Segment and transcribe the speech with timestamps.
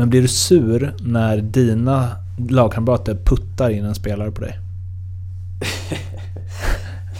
[0.00, 2.08] Men blir du sur när dina
[2.48, 4.58] lagkamrater puttar in en spelare på dig?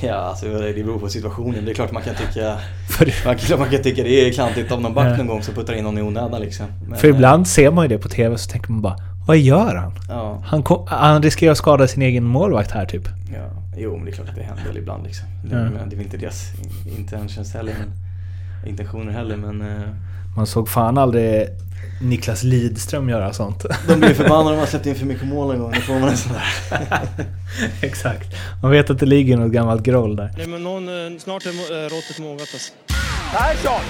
[0.03, 1.65] Ja, alltså det beror på situationen.
[1.65, 2.59] Det är klart man kan tycka,
[3.25, 5.75] man, kan, man kan tycka det är klantigt om någon back någon gång som puttar
[5.75, 6.67] in någon i onödan liksom.
[6.89, 9.75] Men, För ibland ser man ju det på TV så tänker man bara Vad gör
[9.75, 9.93] han?
[10.09, 10.43] Ja.
[10.47, 13.09] Han, kom, han riskerar att skada sin egen målvakt här typ.
[13.33, 15.29] Ja, jo men det är klart att det händer ibland liksom.
[15.45, 15.63] Det, ja.
[15.63, 16.53] det är väl inte deras
[16.99, 17.93] intentions heller, men,
[18.71, 19.65] intentioner heller men...
[20.37, 21.49] Man såg fan aldrig
[22.03, 23.65] Niklas Lidström göra sånt.
[23.89, 25.73] De blir förbannade om man släppt in för mycket mål en gång.
[25.73, 26.99] Då får man en sån där.
[27.83, 28.29] Exakt.
[28.63, 30.31] Man vet att det ligger något gammalt groll där.
[30.37, 32.73] Nej, men någon, eh, snart är eh, råttet mogat alltså.
[33.33, 33.81] Persson!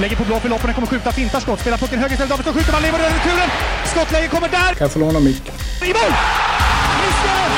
[0.00, 2.72] Lägger på blå för loppen, kommer skjuta, fintar skott, spelar pucken höger istället, Davidsson skjuter,
[2.72, 3.48] man lever över returen!
[3.84, 4.74] Skottläge kommer där!
[4.74, 5.54] Kan jag få låna micken?
[5.82, 6.12] I mål!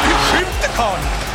[0.05, 1.22] Hur skjuter karln?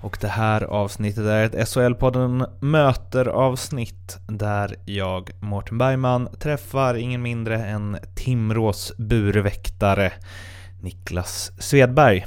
[0.00, 7.64] Och det här avsnittet är ett SHL-podden Möter-avsnitt där jag, Mårten Bergman, träffar ingen mindre
[7.64, 10.12] än Timrås burväktare
[10.80, 12.26] Niklas Svedberg.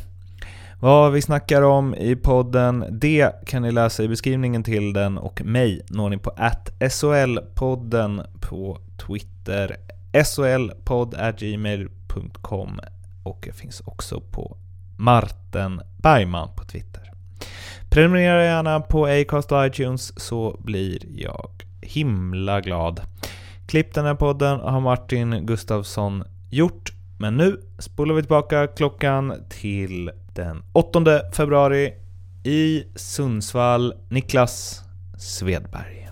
[0.80, 5.41] Vad vi snackar om i podden, det kan ni läsa i beskrivningen till den och
[5.45, 6.31] mig når ni på
[6.80, 9.78] SHL-podden på Twitter,
[10.25, 12.80] shlpodd.gmail.com
[13.23, 14.58] och jag finns också på
[14.97, 17.00] Marten Bergman på Twitter.
[17.94, 21.50] Prenumerera gärna på Acast och iTunes så blir jag
[21.81, 23.02] himla glad.
[23.67, 26.94] Klipp den här podden har Martin Gustafsson gjort.
[27.19, 31.00] Men nu spolar vi tillbaka klockan till den 8
[31.34, 31.94] februari
[32.44, 33.94] i Sundsvall.
[34.09, 34.81] Niklas
[35.17, 36.09] Svedberg.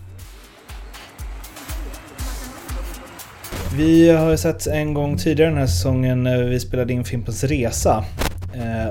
[3.77, 7.43] Vi har ju sett en gång tidigare den här säsongen när vi spelade in Fimpens
[7.43, 8.05] Resa.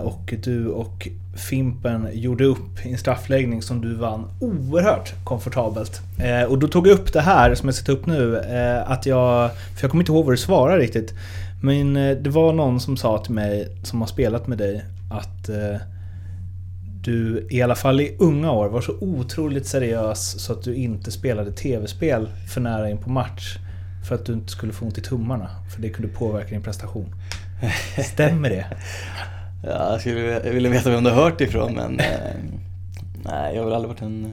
[0.09, 6.01] Och du och Fimpen gjorde upp i en straffläggning som du vann oerhört komfortabelt.
[6.19, 9.07] Eh, och då tog jag upp det här som jag sätter upp nu, eh, att
[9.07, 9.51] jag...
[9.51, 11.15] För jag kommer inte ihåg vad du svarade riktigt.
[11.63, 15.49] Men eh, det var någon som sa till mig, som har spelat med dig, att
[15.49, 15.81] eh,
[17.05, 21.11] du i alla fall i unga år var så otroligt seriös så att du inte
[21.11, 23.59] spelade tv-spel för nära in på match.
[24.09, 25.51] För att du inte skulle få ont i tummarna.
[25.75, 27.15] För det kunde påverka din prestation.
[28.13, 28.67] Stämmer det?
[29.63, 32.35] Ja, jag skulle vilja veta vem du har hört ifrån men eh,
[33.25, 34.31] nej, jag har väl aldrig varit en eh,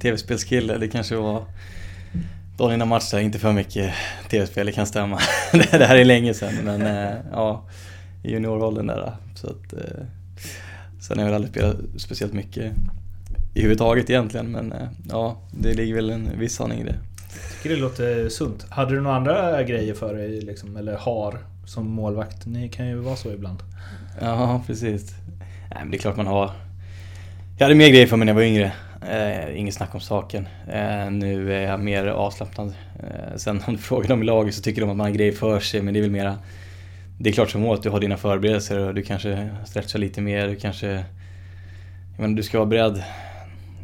[0.00, 0.78] tv-spelskille.
[0.78, 1.44] Det kanske var
[2.56, 3.94] dagen innan matchen, inte för mycket
[4.30, 5.18] tv-spel, det kan stämma.
[5.52, 7.64] det här är länge sedan men eh, ja,
[8.22, 9.12] i junioråldern där.
[9.34, 10.04] Så att, eh,
[11.00, 12.72] sen har jag väl aldrig spelat speciellt mycket
[13.54, 16.98] i huvud taget egentligen men eh, ja, det ligger väl en viss sanning i det.
[17.32, 18.66] Jag tycker det låter sunt.
[18.70, 22.46] Hade du några andra grejer för dig, liksom, eller har, som målvakt?
[22.46, 23.62] Ni kan ju vara så ibland.
[24.20, 25.14] Ja, precis.
[25.70, 26.50] Nej, men det är klart man har.
[27.58, 28.72] Jag hade mer grejer för mig när jag var yngre.
[29.08, 30.48] Eh, inget snack om saken.
[30.68, 32.74] Eh, nu är jag mer avslappnad.
[33.02, 35.32] Eh, sen om du frågar dem i laget så tycker de att man har grejer
[35.32, 36.38] för sig men det är väl mera...
[37.20, 40.20] Det är klart som mål att du har dina förberedelser och du kanske stretchar lite
[40.20, 40.48] mer.
[40.48, 40.86] Du kanske...
[40.86, 43.02] Jag menar, du ska vara beredd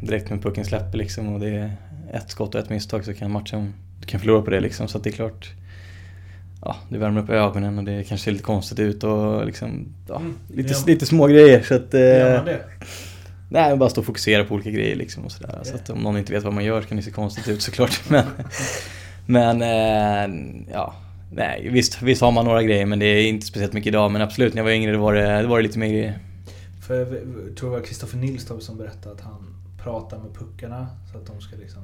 [0.01, 1.71] direkt när pucken släpper liksom och det är
[2.13, 3.73] ett skott och ett misstag så kan matchen...
[3.99, 5.53] Du kan förlora på det liksom så att det är klart
[6.65, 10.15] ja, det värmer upp ögonen och det kanske ser lite konstigt ut och liksom, ja,
[10.15, 10.33] mm.
[10.47, 10.83] lite, ja.
[10.87, 11.93] lite små grejer så att...
[11.93, 12.59] Gör man det?
[13.49, 15.49] Nej, bara stå och fokusera på olika grejer liksom och sådär.
[15.49, 15.63] Okay.
[15.71, 17.61] Så att om någon inte vet vad man gör så kan det se konstigt ut
[17.61, 18.01] såklart.
[18.09, 18.25] Men,
[19.25, 20.93] men äh, ja,
[21.31, 24.11] nej visst, visst har man några grejer men det är inte speciellt mycket idag.
[24.11, 26.19] Men absolut, när jag var yngre var det, det, var det lite mer grejer.
[26.87, 31.17] För jag tror det var Kristoffer Nilstorp som berättade att han pratar med puckarna så
[31.17, 31.81] att de ska liksom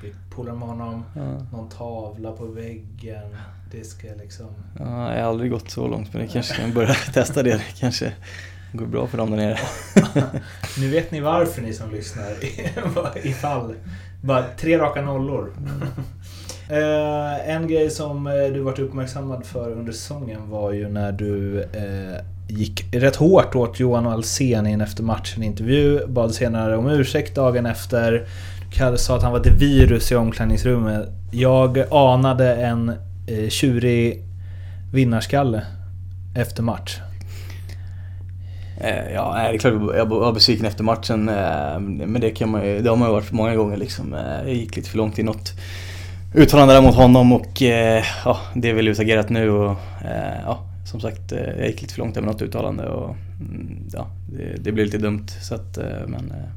[0.00, 1.04] bli polare med honom.
[1.16, 1.46] Ja.
[1.52, 3.36] Någon tavla på väggen
[3.82, 4.46] ska liksom...
[4.78, 7.50] Ja, jag har aldrig gått så långt men det kanske kan börja testa det.
[7.50, 8.12] Det kanske
[8.72, 9.58] går bra för dem där nere.
[10.78, 12.32] nu vet ni varför ni som lyssnar.
[13.26, 13.74] Ifall.
[14.22, 15.52] Bara tre raka nollor.
[16.70, 21.58] Uh, en grej som uh, du varit uppmärksammad för under säsongen var ju när du
[21.58, 26.06] uh, gick rätt hårt åt Johan Alsen i en efter matchen intervju.
[26.06, 28.26] Bad senare om ursäkt dagen efter.
[28.90, 31.08] Du sa att han var ett virus i omklädningsrummet.
[31.32, 32.92] Jag anade en
[33.26, 34.22] eh, tjurig
[34.92, 35.62] vinnarskalle
[36.36, 36.98] efter match?
[38.80, 41.28] Eh, ja, det är klart jag var besviken efter matchen.
[41.28, 44.14] Eh, men det, kan man, det har man ju varit många gånger liksom.
[44.14, 45.52] Eh, jag gick lite för långt i något
[46.34, 47.62] uttalande där mot honom och
[48.24, 49.76] ja, det är väl utagerat nu och
[50.44, 54.06] ja, som sagt, eh, jag gick lite för långt med något uttalande och mm, ja,
[54.32, 55.26] det, det blev lite dumt.
[55.42, 56.48] Så att, eh, men eh,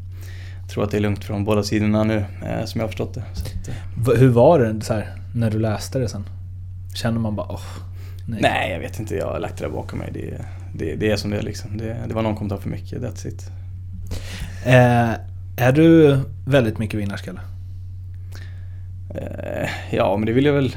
[0.61, 2.25] jag tror att det är lugnt från båda sidorna nu,
[2.65, 3.21] som jag har förstått det.
[3.21, 6.25] Att, Hur var det så här, när du läste det sen?
[6.97, 7.61] Känner man bara åh,
[8.27, 8.39] nej.
[8.41, 8.71] nej.
[8.71, 9.15] jag vet inte.
[9.15, 10.11] Jag har lagt det där bakom mig.
[10.13, 11.77] Det, det, det är som det är liksom.
[11.77, 13.51] Det, det var någon kommentar för mycket, that's it.
[14.65, 15.11] Eh,
[15.57, 17.39] är du väldigt mycket vinnarskalle?
[19.15, 20.75] Eh, ja, men det vill jag väl...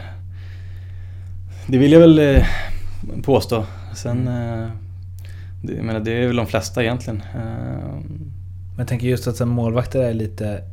[1.67, 2.46] Det vill jag väl eh,
[3.23, 3.66] påstå.
[3.94, 4.28] Sen...
[4.28, 4.69] Eh,
[5.62, 7.23] det, jag menar, det är väl de flesta egentligen.
[7.34, 10.64] Men jag tänker just att målvakter är lite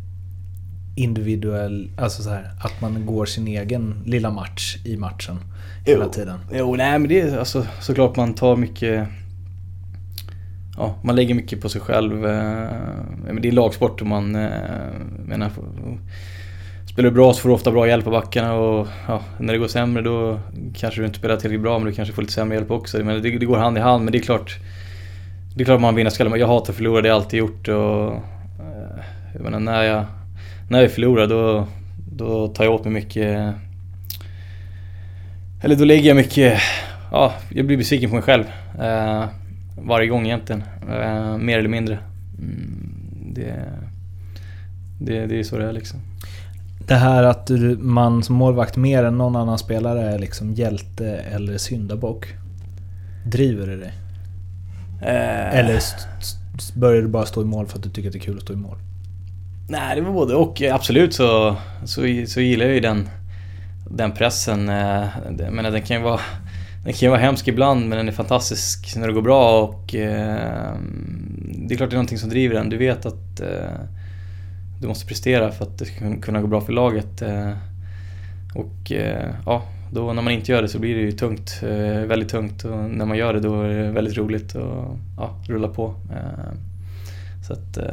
[0.98, 5.40] individuell, alltså så här, att man går sin egen lilla match i matchen
[5.86, 6.40] hela jo, tiden.
[6.54, 9.08] Jo, nej men det är alltså såklart man tar mycket
[10.78, 12.14] Ja, man lägger mycket på sig själv.
[13.24, 14.32] Men det är lagsport och man
[15.26, 15.52] menar,
[16.98, 19.60] Spelar du bra så får du ofta bra hjälp av backarna och ja, när det
[19.60, 20.40] går sämre då
[20.76, 22.98] kanske du inte spelar tillräckligt bra men du kanske får lite sämre hjälp också.
[22.98, 24.58] Men det, det går hand i hand men det är klart
[25.56, 26.38] Det är klart man vinner skallar.
[26.38, 29.04] Jag hatar att förlora, det har jag alltid gjort och eh,
[29.34, 30.06] Jag menar när jag
[30.70, 31.68] När jag förlorar då
[32.12, 33.56] Då tar jag åt mig mycket
[35.64, 36.60] Eller då lägger jag mycket
[37.12, 38.44] Ja, jag blir besviken på mig själv
[38.80, 39.26] eh,
[39.78, 41.98] Varje gång egentligen eh, Mer eller mindre
[42.40, 43.56] mm, det,
[45.00, 46.00] det, det är så det är liksom
[46.88, 51.58] det här att man som målvakt mer än någon annan spelare är liksom hjälte eller
[51.58, 52.28] syndabock.
[53.26, 53.94] Driver det dig?
[55.02, 55.60] Eh.
[55.60, 55.82] Eller
[56.76, 58.44] börjar du bara stå i mål för att du tycker att det är kul att
[58.44, 58.78] stå i mål?
[59.70, 60.62] Nej, det var både och.
[60.62, 61.56] Absolut så,
[61.86, 63.10] så, så gillar jag ju den,
[63.90, 64.70] den pressen.
[64.70, 65.06] Eh,
[65.40, 66.20] jag menar, den kan ju vara
[66.84, 69.96] den kan ju vara hemsk ibland men den är fantastisk när det går bra och
[69.96, 70.74] eh,
[71.68, 72.70] det är klart det är någonting som driver den.
[72.70, 73.80] Du vet att eh,
[74.82, 77.22] du måste prestera för att det ska kunna gå bra för laget.
[77.22, 77.52] Eh,
[78.56, 81.60] och eh, ja, då när man inte gör det så blir det ju tungt.
[81.64, 85.36] Eh, väldigt tungt och när man gör det då är det väldigt roligt och ja,
[85.48, 85.96] rulla på.
[86.12, 86.54] Eh.
[87.48, 87.84] Så att eh,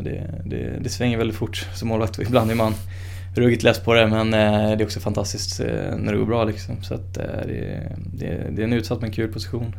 [0.00, 2.74] det, det, det svänger väldigt fort som målvakt ibland är man
[3.34, 6.44] ruggigt less på det men eh, det är också fantastiskt eh, när det går bra
[6.44, 6.82] liksom.
[6.82, 9.76] Så att det, det, det är en utsatt men kul position.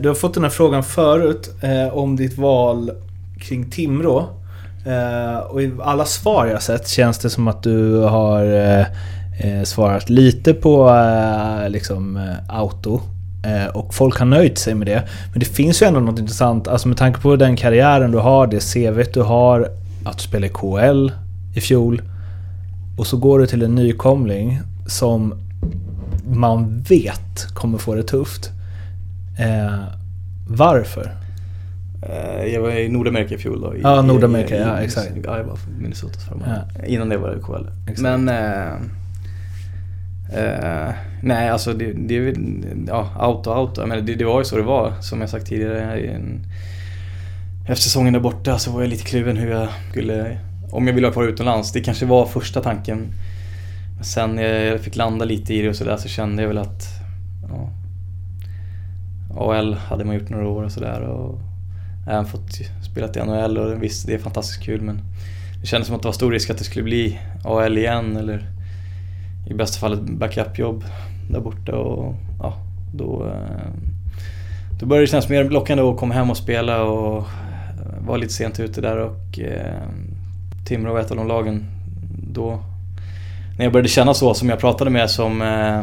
[0.00, 1.50] Du har fått den här frågan förut
[1.92, 2.90] om ditt val
[3.40, 4.28] kring Timrå.
[5.48, 8.86] Och i alla svar jag sett känns det som att du har
[9.64, 10.90] svarat lite på
[11.68, 13.00] liksom auto
[13.72, 15.08] och folk har nöjt sig med det.
[15.30, 18.46] Men det finns ju ändå något intressant, alltså med tanke på den karriären du har,
[18.46, 19.68] det CV du har,
[20.04, 21.10] att du spelade i KL
[21.54, 22.02] i fjol.
[22.98, 25.34] Och så går du till en nykomling som
[26.24, 28.50] man vet kommer få det tufft.
[30.48, 31.12] varför?
[32.02, 33.74] Eh, jag var i Nordamerika i fjol då.
[33.76, 35.12] I, ja, Nordamerika, i, ja exakt.
[35.24, 36.84] Ja, jag var Minnesotas förra ja.
[36.84, 37.68] Innan det var det KL.
[37.86, 38.00] Exakt.
[38.00, 38.28] Men...
[38.28, 38.72] Äh,
[40.34, 42.36] äh, nej, alltså det, det är väl...
[42.86, 43.88] Ja, out och out.
[43.88, 46.00] Men det, det var ju så det var, som jag sagt tidigare.
[46.00, 46.40] En,
[47.62, 50.38] efter säsongen där borta så var jag lite kluven hur jag skulle...
[50.70, 51.72] Om jag ville vara kvar utomlands.
[51.72, 53.06] Det kanske var första tanken.
[54.02, 56.84] Sen när jag fick landa lite i det och sådär så kände jag väl att...
[57.48, 57.70] Ja,
[59.36, 61.28] AL hade man gjort några år och sådär.
[62.08, 65.00] Även fått spela i NHL och visst, det är fantastiskt kul men
[65.60, 68.46] det kändes som att det var stor risk att det skulle bli AL igen eller
[69.46, 70.84] i bästa fall ett backupjobb
[71.30, 72.54] där borta och ja,
[72.94, 73.70] då, eh,
[74.80, 77.26] då började det kännas mer lockande att komma hem och spela och
[78.06, 79.82] var lite sent ute där och eh,
[80.66, 81.64] Timrå var ett av de lagen
[82.32, 82.62] då
[83.58, 85.82] när jag började känna så som jag pratade med som eh,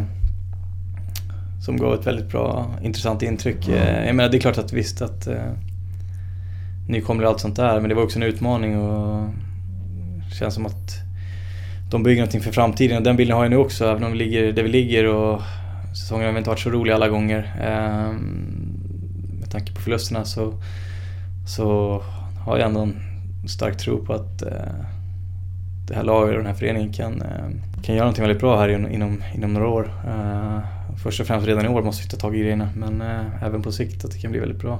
[1.65, 3.67] som gav ett väldigt bra, intressant intryck.
[3.67, 4.05] Mm.
[4.05, 5.27] Jag menar det är klart att visst att
[6.89, 7.79] nykomling och allt sånt där.
[7.79, 9.29] Men det var också en utmaning och
[10.29, 11.08] det känns som att
[11.89, 14.17] de bygger någonting för framtiden och den bilden har jag nu också även om vi
[14.17, 15.41] ligger där vi ligger och
[15.93, 17.55] säsongen har inte varit så rolig alla gånger.
[17.61, 18.13] Eh,
[19.39, 20.53] med tanke på förlusterna så,
[21.47, 22.01] så
[22.45, 22.95] har jag ändå en
[23.47, 24.51] stark tro på att eh,
[25.87, 28.69] det här laget och den här föreningen kan, eh, kan göra någonting väldigt bra här
[28.69, 29.91] inom, inom några år.
[30.07, 30.59] Eh,
[31.03, 33.01] först och främst redan i år måste vi ta tag i grejerna men
[33.41, 34.79] även på sikt att det kan bli väldigt bra.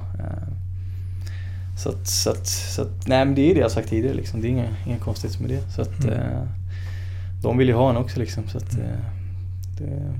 [1.82, 4.40] Så att, så att, så att, nej men det är det jag sagt tidigare liksom.
[4.40, 5.70] Det är inga, inga konstigheter med det.
[5.70, 6.48] Så att mm.
[7.42, 8.48] De vill ju ha en också liksom.
[8.48, 8.78] Så att, eh,
[9.78, 10.14] det...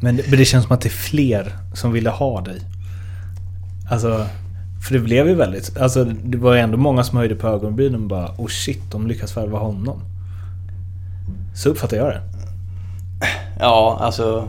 [0.00, 2.60] Men, men det känns som att det är fler som ville ha dig.
[3.90, 4.26] Alltså,
[4.86, 5.76] för det blev ju väldigt...
[5.76, 9.06] Alltså det var ju ändå många som höjde på ögonbrynen och bara oh shit, de
[9.06, 10.00] lyckas värva honom.
[11.54, 12.22] Så uppfattar jag det.
[13.60, 14.48] Ja, alltså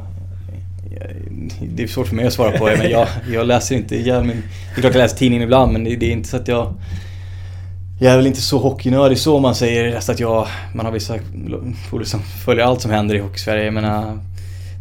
[1.75, 4.43] det är svårt för mig att svara på men jag, jag läser inte ihjäl min...
[4.75, 6.73] Det är klart jag läser tidningen ibland men det är inte så att jag...
[8.03, 9.99] Jag är väl inte så hockeynördig så man säger.
[9.99, 11.19] Så att jag, man har vissa
[11.89, 13.63] polare som följer allt som händer i Hockeysverige.
[13.63, 14.15] Jag menar, äh,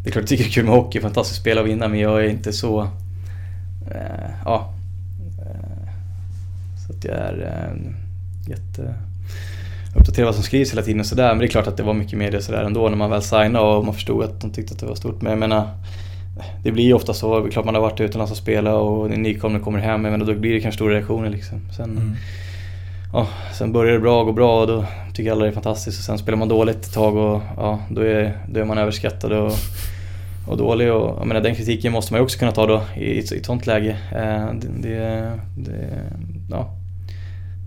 [0.02, 1.99] det är klart jag tycker det är kul med hockey, fantastiskt spel att vinna men
[1.99, 2.81] jag är inte så...
[3.91, 4.75] Eh, ja.
[6.87, 7.93] Så att jag är eh,
[8.50, 8.95] jätte...
[9.97, 11.29] Uppdaterad vad som skrivs hela tiden och sådär.
[11.29, 13.59] Men det är klart att det var mycket media sådär ändå när man väl signade
[13.59, 15.23] och man förstod att de tyckte att det var stort.
[15.23, 15.69] Men jag menar,
[16.62, 17.41] det blir ju ofta så.
[17.41, 20.02] Det är klart man har varit utomlands och spelat och nykomling kommer hem.
[20.02, 21.61] Men då blir det kanske stora reaktioner liksom.
[21.76, 22.17] Sen, mm
[23.12, 25.99] ja, sen börjar det bra, går bra och då tycker alla det är fantastiskt.
[25.99, 29.33] Och sen spelar man dåligt ett tag och ja, då är, då är man överskattad
[29.33, 29.52] och,
[30.49, 30.92] och dålig.
[30.92, 33.47] Och, jag menar, den kritiken måste man ju också kunna ta då i, i ett
[33.47, 33.97] sånt läge.
[34.12, 36.02] Eh, det, det, det,
[36.50, 36.76] ja,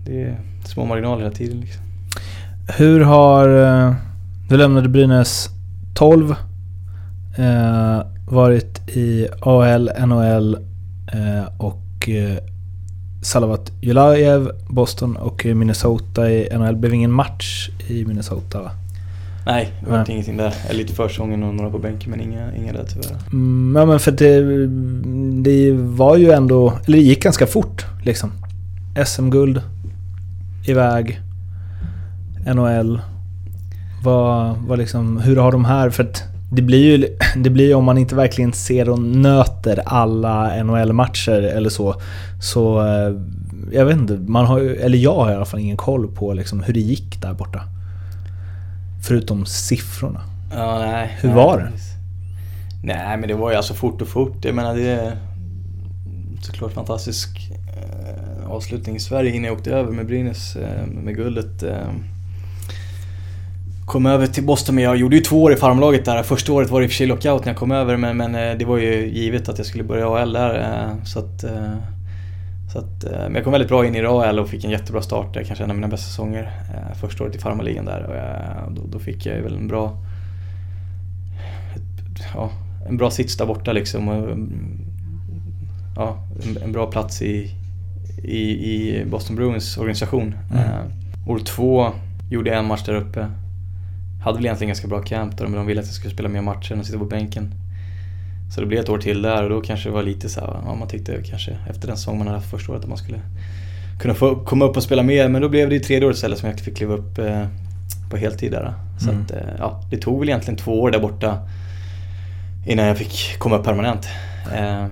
[0.06, 1.60] det är små marginaler hela tiden.
[1.60, 1.82] Liksom.
[2.78, 3.48] Hur har...
[3.48, 3.94] Eh,
[4.48, 5.48] du lämnade Brynäs
[5.94, 6.30] 12.
[7.38, 10.54] Eh, varit i AL, NHL
[11.12, 12.38] eh, och eh,
[13.26, 16.76] Salavat Julajev, Boston och Minnesota i NHL.
[16.76, 18.70] blev ingen match i Minnesota va?
[19.46, 20.54] Nej, det var ingenting där.
[20.72, 23.16] Lite försången och några på bänken men inga, inga där tyvärr.
[23.32, 24.66] Mm, ja men för det,
[25.42, 28.32] det var ju ändå, eller det gick ganska fort liksom.
[29.06, 29.62] SM-guld,
[30.66, 31.20] iväg,
[32.54, 33.00] NHL.
[34.04, 35.90] Vad, vad liksom, hur har de här...
[35.90, 36.22] För att
[36.56, 41.70] det blir ju det blir om man inte verkligen ser och nöter alla NHL-matcher eller
[41.70, 42.00] så.
[42.40, 43.14] Så eh,
[43.72, 46.62] jag vet inte, man har eller jag har i alla fall ingen koll på liksom
[46.62, 47.62] hur det gick där borta.
[49.06, 50.20] Förutom siffrorna.
[50.52, 51.16] Ja, nej.
[51.20, 51.72] Hur nej, var det?
[52.84, 54.44] Nej, men det var ju alltså fort och fort.
[54.44, 55.16] Jag menar det är
[56.42, 61.62] såklart fantastisk eh, avslutning i Sverige innan jag åkte över med Brynäs eh, med guldet.
[63.86, 66.22] Kom över till Boston, men jag gjorde ju två år i farmlaget där.
[66.22, 68.34] Första året var det i och för sig lockout när jag kom över, men, men
[68.34, 70.54] eh, det var ju givet att jag skulle börja AL där.
[70.54, 71.74] Eh, så att, eh,
[72.72, 75.34] så att, men jag kom väldigt bra in i AL och fick en jättebra start
[75.34, 76.50] där, kanske en av mina bästa säsonger.
[77.00, 78.02] Första året i farmarligan där
[78.66, 79.96] och då, då, fick jag väl en bra
[82.34, 82.50] ja,
[82.88, 84.08] en bra sits där borta liksom.
[84.08, 84.38] Och,
[85.96, 87.50] ja, en, en bra plats i,
[88.24, 90.34] i, i Boston Bruins organisation.
[90.50, 90.92] Mm.
[91.28, 91.92] år två
[92.30, 93.26] gjorde jag en match där uppe
[94.20, 96.40] hade väl egentligen ganska bra camp där, men de ville att jag skulle spela mer
[96.40, 97.54] matcher än att sitta på bänken.
[98.54, 100.60] Så det blev ett år till där och då kanske det var lite så här,
[100.64, 103.20] ja, man tyckte kanske efter den säsong man hade haft första året att man skulle
[104.00, 105.28] kunna få komma upp och spela mer.
[105.28, 107.46] Men då blev det ju tredje året istället som jag fick kliva upp eh,
[108.10, 108.74] på heltid där.
[108.98, 109.22] Så mm.
[109.22, 111.38] att, eh, ja, det tog väl egentligen två år där borta
[112.66, 114.08] innan jag fick komma upp permanent.
[114.54, 114.86] Eh.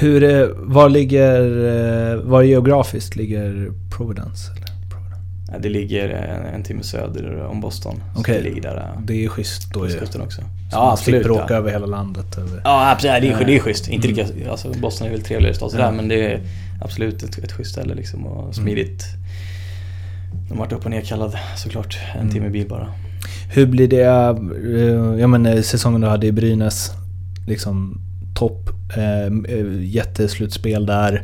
[0.00, 4.50] Hur, var ligger, var geografiskt ligger Providence?
[5.58, 6.08] Det ligger
[6.54, 8.02] en timme söder om Boston.
[8.16, 8.42] Okay.
[8.42, 9.96] det, där, det är schysst då ju.
[9.96, 10.20] också.
[10.20, 11.22] Så ja, absolut.
[11.22, 12.38] slipper åka över hela landet.
[12.38, 12.60] Över.
[12.64, 13.22] Ja, absolut.
[13.22, 13.88] Det är, det är schysst.
[13.88, 14.26] Inte mm.
[14.26, 15.90] lika, alltså Boston är väl trevligare stad sådär, ja.
[15.90, 16.40] men det är
[16.80, 18.52] absolut ett, ett schysst ställe liksom och mm.
[18.52, 19.04] smidigt.
[19.04, 20.48] Mm.
[20.48, 21.98] De har varit upp och nerkallad såklart.
[22.14, 22.32] En mm.
[22.32, 22.92] timme bil bara.
[23.50, 26.90] Hur blir det, eh, jag menar säsongen du hade i Brynäs,
[27.46, 28.00] liksom
[28.34, 29.32] topp, eh,
[29.80, 31.22] jätteslutspel där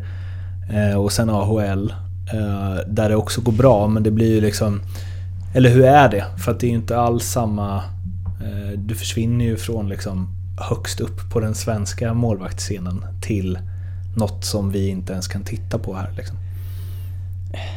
[0.73, 1.93] eh, och sen AHL.
[2.33, 4.81] Eh, där det också går bra, men det blir ju liksom...
[5.55, 6.25] Eller hur är det?
[6.45, 7.77] För att det är ju inte alls samma...
[8.45, 10.29] Eh, du försvinner ju från liksom
[10.71, 13.59] högst upp på den svenska målvaktsscenen till
[14.17, 16.37] något som vi inte ens kan titta på här liksom.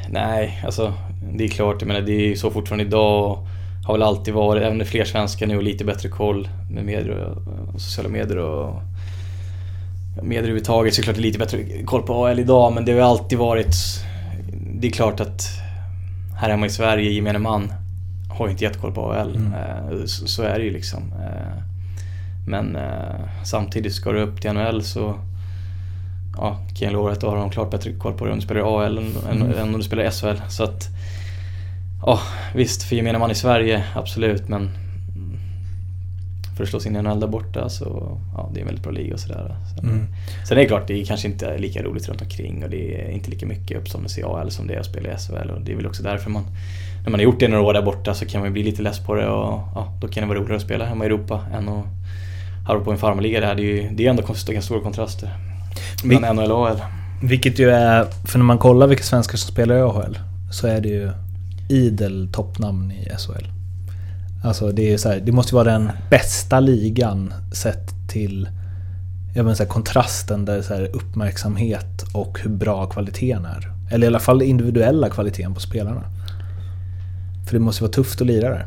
[0.09, 0.93] Nej, alltså
[1.33, 1.75] det är klart.
[1.79, 3.47] Jag menar, det är ju så fortfarande idag och
[3.85, 4.63] har väl alltid varit.
[4.63, 8.81] Även fler svenskar nu och lite bättre koll med medier och, och sociala medier och
[10.21, 10.93] medier överhuvudtaget.
[10.93, 12.99] Så är det klart det är lite bättre koll på AL idag men det har
[12.99, 13.75] ju alltid varit
[14.79, 15.49] det är klart att
[16.35, 17.73] här hemma i Sverige, gemene man
[18.29, 19.35] har inte jättekoll på AHL.
[19.35, 19.53] Mm.
[19.53, 21.13] Eh, så, är det ju liksom.
[21.13, 21.63] Eh,
[22.47, 25.15] men eh, samtidigt ska du upp till NHL så
[26.37, 28.45] ja, kan jag lova att då har de klart bättre koll på det om du
[28.45, 29.51] spelar AL än, mm.
[29.51, 30.41] än, om du spelar SHL.
[30.49, 30.87] Så att,
[32.05, 32.19] ja
[32.55, 34.69] visst, för gemene man i Sverige, absolut, men
[36.57, 38.83] för att slå sig in i NHL där borta så ja, det är en väldigt
[38.83, 39.55] bra liga och sådär.
[39.75, 40.07] Sen, mm.
[40.47, 43.09] sen är det klart, det är kanske inte lika roligt runt omkring och det är
[43.09, 45.71] inte lika mycket uppståndelse i AL som det är att spela i SHL och det
[45.71, 46.43] är väl också därför man
[47.03, 48.99] när man har gjort det några år där borta så kan man bli lite less
[48.99, 51.69] på det och ja, då kan det vara roligare att spela hemma i Europa än
[51.69, 51.85] att
[52.67, 53.55] harva på en farmarliga där.
[53.55, 55.29] Det är ju det är ändå ganska stora kontraster
[56.03, 56.81] mellan NHL och AL.
[57.23, 60.19] Vilket ju är, för när man kollar vilka svenskar som spelar i AHL
[60.51, 61.11] så är det ju
[61.69, 63.56] idel toppnamn i SHL.
[64.47, 68.49] Alltså det, är så här, det måste vara den bästa ligan sett till
[69.37, 73.71] jag menar så här, kontrasten där så här, uppmärksamhet och hur bra kvaliteten är.
[73.91, 76.03] Eller i alla fall individuella kvaliteten på spelarna.
[77.45, 78.65] För det måste vara tufft att lira där.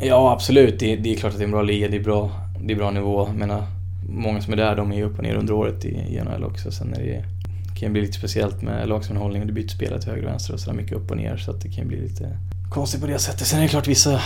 [0.00, 0.78] Ja, absolut.
[0.78, 1.88] Det, det är klart att det är en bra liga.
[1.88, 3.26] Det är bra, det är bra nivå.
[3.26, 3.66] Jag menar,
[4.08, 6.70] många som är där, de är upp och ner under året i, NHL också.
[6.70, 7.24] Sen är det,
[7.78, 10.54] kan det bli lite speciellt med lagsammanhållning och Du byter spelare till höger och vänster
[10.54, 11.36] och sådär mycket upp och ner.
[11.36, 12.38] Så att det kan bli lite
[12.70, 13.46] konstigt på det sättet.
[13.46, 14.20] Sen är det klart vissa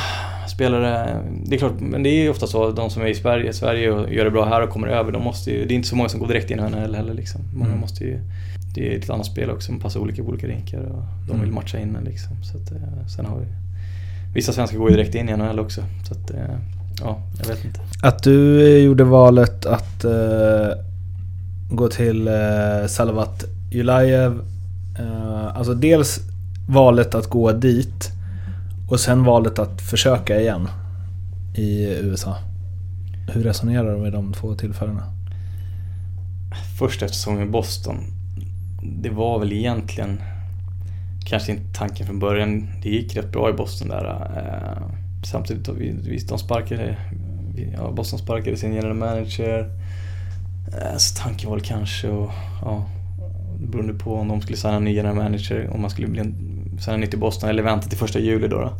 [0.59, 3.53] spelare, det är klart, men det är ju ofta så, de som är i Sverige,
[3.53, 5.88] Sverige och gör det bra här och kommer över, de måste ju, det är inte
[5.88, 7.41] så många som går direkt in i NHL heller liksom.
[7.55, 7.81] Många Mm.
[7.81, 8.19] måste ju,
[8.75, 11.43] det är ett annat spel också, man passar olika på olika rinkar och de vill
[11.43, 11.55] Mm.
[11.55, 12.31] matcha in liksom.
[12.45, 13.47] Så att, eh, sen har vi,
[14.35, 15.81] vissa svenskar går ju direkt in i NHL också.
[16.09, 16.57] Så att, eh,
[17.00, 17.81] ja, jag vet inte.
[18.03, 20.11] Att du eh, gjorde valet att eh,
[21.71, 24.41] gå till eh, Salavat Julajev.
[24.99, 26.21] Eh, alltså dels
[26.69, 28.11] valet att gå dit
[28.88, 30.68] och sen valet att försöka igen
[31.54, 32.37] i USA.
[33.33, 35.02] Hur resonerar du med de två tillfällena?
[36.78, 37.97] Först efter säsongen i Boston,
[38.83, 40.23] det var väl egentligen
[41.25, 42.68] kanske inte tanken från början.
[42.83, 44.04] Det gick rätt bra i Boston där.
[44.37, 44.83] Eh,
[45.25, 46.97] samtidigt, vi, visst de sparkade,
[47.76, 49.71] ja, Boston sparkade sin general manager.
[50.66, 52.30] Eh, så tanken var väl kanske och
[52.62, 52.87] ja,
[53.59, 56.58] beroende på om de skulle signa en ny general manager, om man skulle bli en,
[56.80, 58.56] sen är nytt i Boston eller vänta till första juli då.
[58.56, 58.73] då.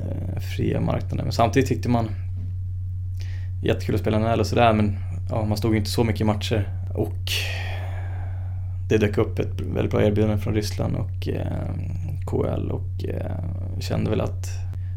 [0.00, 1.24] Eh, fria marknaden.
[1.24, 2.08] Men samtidigt tyckte man
[3.62, 4.98] jättekul att spela NHL och sådär men
[5.30, 6.68] ja, man stod ju inte så mycket i matcher.
[6.94, 7.32] Och
[8.88, 11.74] det dök upp ett väldigt bra erbjudande från Ryssland och eh,
[12.26, 14.46] KL och eh, kände väl att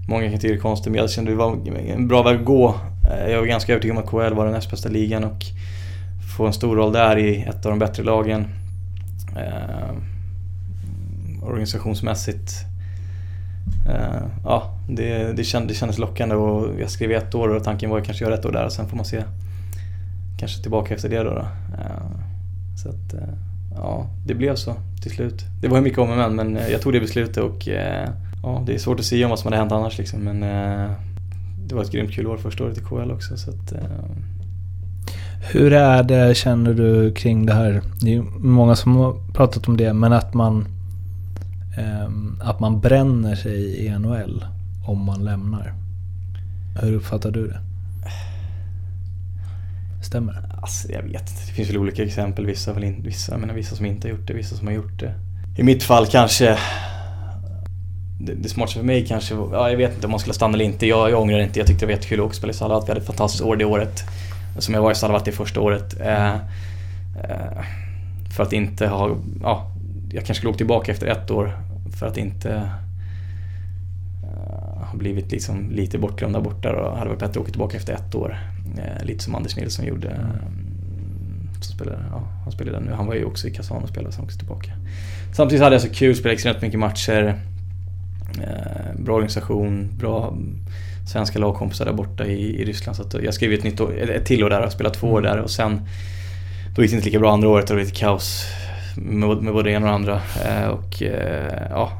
[0.09, 2.45] Många kan tycka det är konstigt men jag kände det var en bra väg att
[2.45, 2.75] gå.
[3.11, 5.43] Eh, jag var ganska övertygad om att KL var den näst bästa ligan och
[6.37, 8.47] få en stor roll där i ett av de bättre lagen.
[9.37, 9.95] Eh,
[11.49, 12.51] organisationsmässigt.
[13.87, 17.89] Eh, ja, det, det, känd, det kändes lockande och jag skrev ett år och tanken
[17.89, 19.23] var att kanske göra ett år där och sen får man se.
[20.39, 21.33] Kanske tillbaka efter det då.
[21.33, 21.39] då.
[21.39, 22.19] Eh,
[22.83, 23.33] så att, eh,
[23.75, 25.41] ja, det blev så till slut.
[25.61, 28.09] Det var ju mycket om och men, men eh, jag tog det beslutet och eh,
[28.43, 30.19] ja, det är svårt att säga om vad som hade hänt annars liksom.
[30.19, 30.39] Men
[31.67, 33.37] det var ett grymt kul år första året i KL också.
[33.37, 33.73] Så att,
[35.51, 37.81] Hur är det, känner du, kring det här?
[38.01, 40.65] Det är ju många som har pratat om det, men att man
[41.77, 44.45] Ehm, att man bränner sig i NHL
[44.85, 45.73] om man lämnar.
[46.81, 47.59] Hur uppfattar du det?
[50.03, 50.55] Stämmer det?
[50.61, 52.45] Alltså jag vet inte, det finns väl olika exempel.
[52.45, 54.99] Vissa, väl in, vissa, menar, vissa som inte har gjort det, vissa som har gjort
[54.99, 55.13] det.
[55.57, 56.57] I mitt fall kanske
[58.19, 60.53] det, det smartaste för mig kanske var- ja, jag vet inte om man skulle stanna
[60.53, 60.87] eller inte.
[60.87, 62.83] Jag, jag ångrar inte, jag tyckte det var jättekul att spela i Salavat.
[62.87, 64.03] Vi hade ett fantastiskt år det året.
[64.57, 65.99] Som jag var i Salavat det första året.
[66.01, 66.33] Eh,
[67.23, 67.63] eh,
[68.35, 69.71] för att inte ha, ja,
[70.11, 71.53] jag kanske skulle åka tillbaka efter ett år.
[71.91, 72.69] För att inte
[74.23, 76.71] eh, ha blivit liksom lite bortglömd där borta.
[76.71, 78.39] Och hade varit bättre att åka tillbaka efter ett år.
[78.77, 80.07] Eh, lite som Anders Nilsson gjorde.
[80.07, 80.51] Eh,
[81.61, 82.91] som spelade, ja, han spelade där nu.
[82.91, 84.71] Han var ju också i Kazan och spelade sen också tillbaka.
[85.33, 87.39] Samtidigt hade jag så kul, spelade extremt mycket matcher.
[88.97, 90.37] Bra organisation, bra
[91.09, 92.95] svenska lagkompisar där borta i, i Ryssland.
[92.95, 95.21] Så jag skrev ett, nytt år, ett ett till år där och spelade två år
[95.21, 95.81] där och sen
[96.75, 98.45] då gick det inte lika bra andra året och det var lite kaos
[99.01, 100.21] med, med både det ena och det andra.
[100.45, 101.91] Eh, och eh, ja,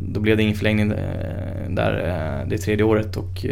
[0.00, 3.46] då blev det ingen förlängning eh, där det tredje året och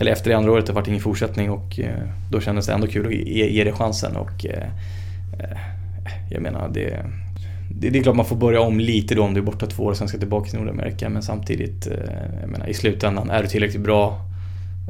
[0.00, 1.80] eller efter det andra året det vart ingen fortsättning och
[2.30, 4.46] då kändes det ändå kul att ge, ge det chansen och
[6.30, 7.04] jag menar det,
[7.70, 9.84] det, det är klart man får börja om lite då om du är borta två
[9.84, 11.88] år och sen ska tillbaka till Nordamerika men samtidigt,
[12.40, 14.20] jag menar i slutändan, är du tillräckligt bra,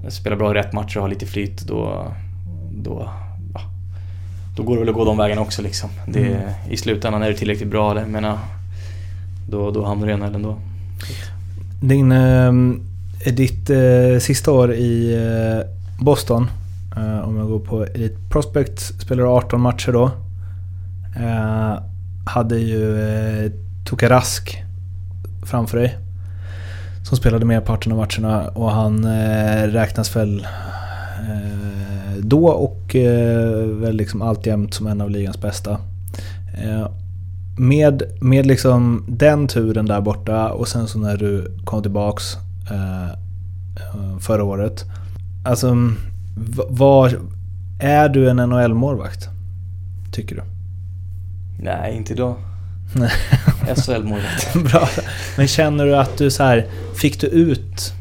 [0.09, 2.13] spelar bra i rätt matcher och har lite flyt då,
[2.73, 3.11] då,
[4.57, 5.91] då går det väl att gå de vägarna också liksom.
[6.07, 6.41] Det, Mm.
[6.71, 8.39] I slutändan är du tillräckligt bra, jag menar,
[9.49, 10.57] då, då hamnar du i NHL ändå.
[11.83, 12.53] Din, eh,
[13.33, 15.67] ditt eh, sista år i eh,
[16.05, 16.51] Boston,
[16.97, 20.11] eh, om jag går på Elite Prospects, spelade 18 matcher då.
[21.17, 21.83] Eh,
[22.27, 23.51] hade ju eh,
[23.91, 24.63] Tuka Rask
[25.47, 25.97] framför dig.
[27.09, 30.47] Som spelade merparten av matcherna och han eh, räknas väl
[31.29, 35.71] eh, då och eh, väl liksom alltjämt som en av ligans bästa.
[36.65, 36.89] Eh,
[37.59, 42.35] med, med liksom den turen där borta och sen så när du kom tillbaks
[42.71, 43.19] eh,
[44.21, 44.85] förra året.
[45.45, 45.75] Alltså,
[46.37, 47.15] v- vad...
[47.83, 49.29] Är du en NHL-målvakt?
[50.13, 50.43] Tycker du?
[51.63, 52.35] Nej, inte idag.
[53.77, 54.55] SHL-målvakt.
[54.71, 54.89] Bra.
[55.37, 57.93] Men känner du att du så här, fick du ut...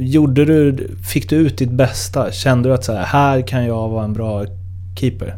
[0.00, 0.88] Gjorde du...
[1.12, 2.32] Fick du ut ditt bästa?
[2.32, 4.44] Kände du att så här, här kan jag vara en bra
[5.00, 5.34] keeper?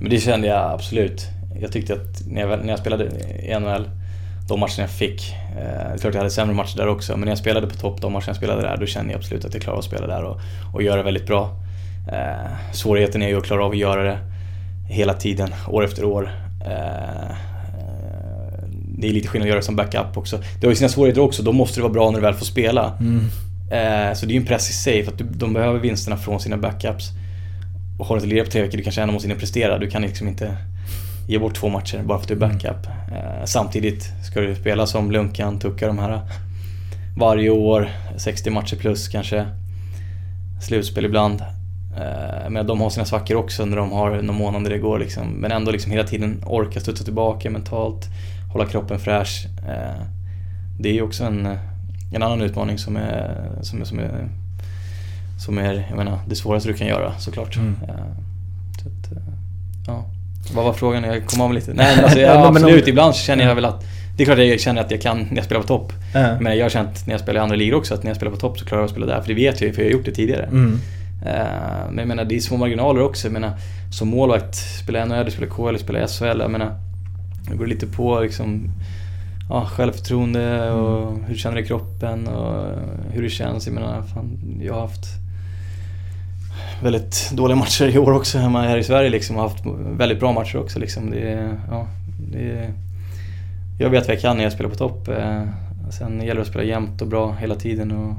[0.00, 1.26] Men det kände jag absolut.
[1.60, 3.88] Jag tyckte att när jag, när jag spelade i NHL,
[4.48, 7.20] de matcherna jag fick, eh, det är klart jag hade sämre matcher där också, men
[7.20, 9.54] när jag spelade på topp, de matcherna jag spelade där, då kände jag absolut att
[9.54, 10.40] jag klarade att spela där och,
[10.74, 11.50] och göra det väldigt bra.
[12.12, 14.18] Eh, svårigheten är ju att klara av att göra det
[14.88, 16.30] hela tiden, år efter år.
[16.66, 17.36] Eh,
[19.02, 20.36] det är lite skillnad att göra det som backup också.
[20.60, 22.46] Det har ju sina svårigheter också, då måste du vara bra när du väl får
[22.46, 22.98] spela.
[23.72, 26.40] Eh, så det är ju en press i sig, för att de behöver vinsterna från
[26.40, 27.10] sina backups.
[27.98, 29.78] Och har du inte lirat på tre veckor, du kanske ändå måste in och prestera.
[29.78, 30.56] Du kan liksom inte
[31.28, 32.86] ge bort två matcher bara för att du är backup.
[32.86, 36.20] Eh, samtidigt ska du spela som Lunkan, Tucka de här
[37.16, 39.46] varje år, 60 matcher plus kanske.
[40.62, 41.40] Slutspel ibland.
[41.96, 44.98] Eh, men de har sina svackor också när de har någon månad där det går
[44.98, 45.28] liksom.
[45.28, 48.06] Men ändå liksom hela tiden orka studsa tillbaka mentalt,
[48.52, 49.46] hålla kroppen fräsch.
[49.68, 50.02] Eh,
[50.78, 51.46] det är ju också en,
[52.14, 54.28] en annan utmaning som är, som är, som är,
[55.38, 57.56] som är jag menar, det svåraste du kan göra såklart.
[57.56, 57.76] Mm.
[57.88, 57.94] Eh,
[58.82, 59.22] så att, eh,
[59.86, 60.04] ja.
[60.54, 61.04] Vad var frågan?
[61.04, 61.74] Jag kom av lite.
[61.74, 63.84] Nej alltså, jag, absolut, ibland känner jag väl att
[64.16, 65.92] det är klart jag känner att jag kan när jag spelar på topp.
[66.14, 66.40] Ja.
[66.40, 68.32] Men jag har känt när jag spelar i andra ligor också att när jag spelar
[68.32, 69.20] på topp så klarar jag att spela där.
[69.20, 70.44] För det vet jag ju, för jag har gjort det tidigare.
[70.44, 70.78] Mm.
[71.26, 73.26] Eh, Men jag menar, det är små marginaler också.
[73.26, 73.52] Jag menar,
[73.92, 76.40] som målvakt, spela NHL, spela KL, spela SHL.
[76.40, 76.76] Jag menar,
[77.50, 78.70] det går lite på liksom
[79.48, 82.64] ja, självförtroende och hur du känner i kroppen och
[83.12, 83.66] hur det känns.
[83.66, 85.06] Jag menar, fan, jag har haft
[86.82, 89.36] väldigt dåliga matcher i år också hemma här i Sverige liksom.
[89.36, 89.64] Och haft
[89.98, 91.10] väldigt bra matcher också liksom.
[91.10, 91.86] Det, ja,
[92.32, 92.70] det,
[93.78, 95.08] jag vet vad jag kan när jag spelar på topp.
[95.08, 95.42] Eh,
[95.92, 98.14] Sen gäller det att spela jämnt och bra hela tiden och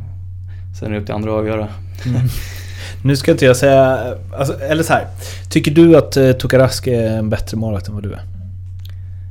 [0.80, 1.68] sen är det upp till andra att avgöra.
[3.04, 4.16] Nu ska inte jag säga...
[4.38, 5.08] Alltså, eller så här.
[5.50, 8.22] Tycker du att eh, Tokarask är en bättre målvakt än vad du är?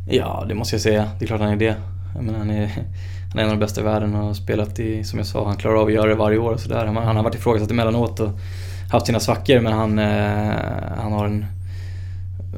[0.09, 1.11] Ja, det måste jag säga.
[1.19, 1.77] Det är klart han är det.
[2.15, 2.67] Jag menar, han, är,
[3.31, 5.47] han är en av de bästa i världen och har spelat i, som jag sa,
[5.47, 6.87] han klarar av att göra det varje år och sådär.
[6.87, 8.31] Han, han har varit ifrågasatt emellanåt och
[8.91, 10.57] haft sina svackor men han, eh,
[10.97, 11.47] han har en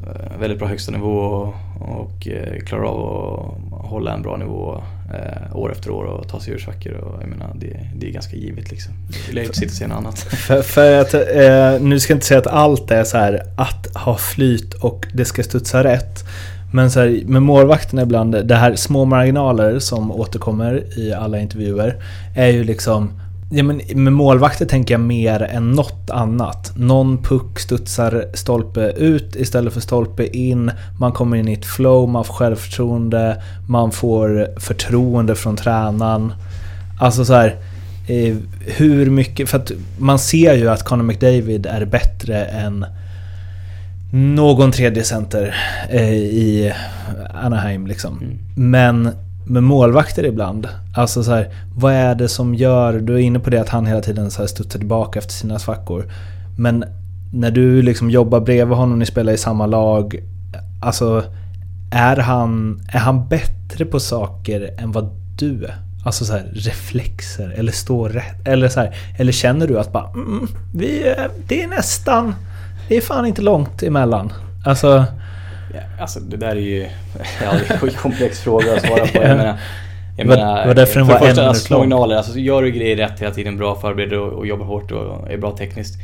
[0.07, 4.83] eh, väldigt bra högsta nivå och, och eh, klarar av att hålla en bra nivå
[5.13, 6.93] eh, år efter år och ta sig ur svackor.
[6.93, 8.93] Och jag menar, det, det är ganska givet liksom.
[9.27, 10.19] Det lär ju inte sitta och säga något annat.
[10.47, 13.95] För, för att, eh, nu ska jag inte säga att allt är så här att
[13.95, 16.23] ha flyt och det ska studsa rätt.
[16.75, 21.95] Men så här, med målvakterna ibland, det här små marginaler som återkommer i alla intervjuer,
[22.35, 23.11] är ju liksom
[23.51, 26.71] Ja, men med målvakter tänker jag mer än något annat.
[26.75, 30.71] Någon puck studsar stolpe ut istället för stolpe in.
[30.99, 36.33] Man kommer in i ett flow, man får självförtroende, man får förtroende från tränaren.
[36.99, 37.55] Alltså så här,
[38.07, 39.49] eh, hur mycket...
[39.49, 42.85] För att man ser ju att Conor McDavid är bättre än
[44.11, 45.55] någon tredje center
[45.89, 46.73] eh, i
[47.33, 48.17] Anaheim liksom.
[48.17, 48.39] Mm.
[48.55, 49.09] Men
[49.45, 52.99] med målvakter ibland, alltså så här, vad är det som gör...
[52.99, 55.59] Du är inne på det att han hela tiden så här studsar tillbaka efter sina
[55.59, 56.11] svackor.
[56.57, 56.85] Men
[57.33, 60.19] när du liksom jobbar bredvid honom, ni spelar i samma lag.
[60.81, 61.23] Alltså,
[61.91, 65.75] är han, är han bättre på saker än vad du är?
[66.05, 68.47] Alltså så här, reflexer eller stå rätt.
[68.47, 71.15] Eller, så här, eller känner du att bara, mm, vi,
[71.47, 72.35] det är nästan...
[72.87, 74.33] Det är fan inte långt emellan.
[74.65, 75.05] Alltså...
[75.73, 76.81] Ja, alltså det där är ju
[77.43, 79.17] ja, är en komplex fråga att svara på.
[79.23, 79.57] Jag menar,
[80.17, 82.15] jag menar, vad därför den var första, en alltså, marginaler.
[82.15, 85.37] Alltså, gör du grejer rätt hela tiden, bra förbereder och, och jobbar hårt och är
[85.37, 85.95] bra tekniskt.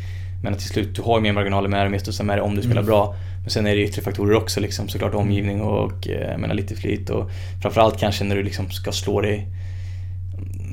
[0.43, 2.55] Men till slut, du har ju mer marginaler med dig, mer studsar med dig om
[2.55, 2.85] du spelar Mm.
[2.85, 3.15] bra.
[3.41, 7.09] Men sen är det yttre faktorer också, liksom, såklart omgivning och eh, menar, lite flyt.
[7.09, 7.29] Och
[7.61, 9.47] framförallt kanske när du liksom ska slå dig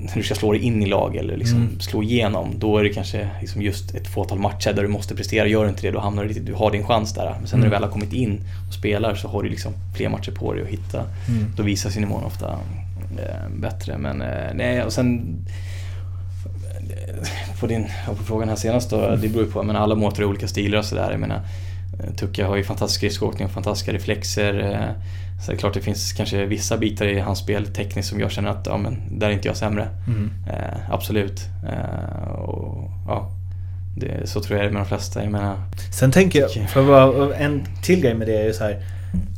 [0.04, 1.80] när du ska slå dig in i lag eller liksom Mm.
[1.80, 5.46] slå igenom, då är det kanske liksom just ett fåtal matcher där du måste prestera.
[5.46, 7.36] Gör du inte det, då hamnar du lite, du har din chans där.
[7.38, 7.80] Men sen när du Mm.
[7.80, 10.68] väl har kommit in och spelar så har du liksom fler matcher på dig att
[10.68, 10.98] hitta.
[11.28, 11.52] Mm.
[11.56, 12.58] Då visar sig nivån ofta
[13.18, 13.98] eh, bättre.
[13.98, 15.36] Men eh, nej, och sen
[16.90, 20.22] eh, på, din, på frågan här senast då, det beror ju på, men alla målvakter
[20.22, 21.10] har olika stilar och sådär.
[21.10, 21.40] Jag menar,
[22.04, 24.72] eh, Tucka har ju fantastisk skridskoåkning och fantastiska reflexer.
[24.72, 25.02] eh,
[25.40, 28.30] Så det är klart det finns kanske vissa bitar i hans spel tekniskt som jag
[28.30, 29.88] känner att, ja men där är inte jag sämre.
[30.06, 30.30] Mm.
[30.48, 31.46] Eh, absolut.
[31.68, 33.30] Eh, och, ja,
[33.96, 35.22] det, så tror jag det är med de flesta.
[35.22, 35.56] Jag menar,
[35.92, 38.82] Sen tänker jag, för bara, en till grej med det är ju så här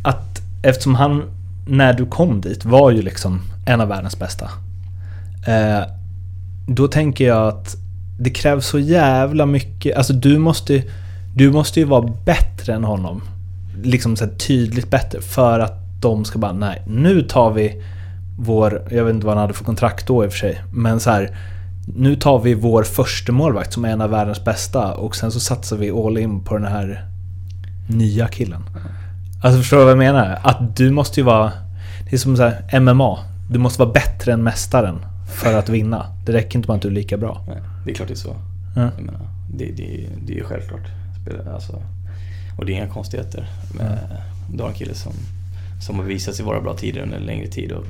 [0.04, 1.22] att eftersom han,
[1.66, 4.50] när du kom dit, var ju liksom en av världens bästa.
[5.46, 5.82] Eh,
[6.68, 7.76] då tänker jag att
[8.18, 10.82] det krävs så jävla mycket, alltså du måste,
[11.34, 13.22] du måste ju vara bättre än honom.
[13.82, 17.82] Liksom så tydligt bättre för att de ska bara, nej, nu tar vi
[18.38, 21.00] vår, jag vet inte vad han hade för kontrakt då i och för sig, men
[21.00, 21.36] så här
[21.96, 25.40] nu tar vi vår första målvakt som är en av världens bästa och sen så
[25.40, 27.04] satsar vi all in på den här
[27.88, 28.62] nya killen.
[29.42, 30.38] Alltså förstår du vad jag menar?
[30.42, 31.52] Att du måste ju vara...
[32.04, 33.18] Det är som så här MMA.
[33.50, 34.98] Du måste vara bättre än mästaren
[35.34, 36.06] för att vinna.
[36.26, 37.44] Det räcker inte med att du är lika bra.
[37.48, 38.36] nej, det är klart det är så.
[38.76, 38.82] Ja.
[38.96, 39.20] Jag menar,
[39.54, 40.86] det, det, det är ju självklart.
[41.54, 41.82] Alltså,
[42.58, 43.48] och det är inga konstigheter.
[43.74, 43.86] Men,
[44.52, 45.12] Du har en kille som,
[45.80, 47.86] som har visat sig vara bra tidigare under en längre tid och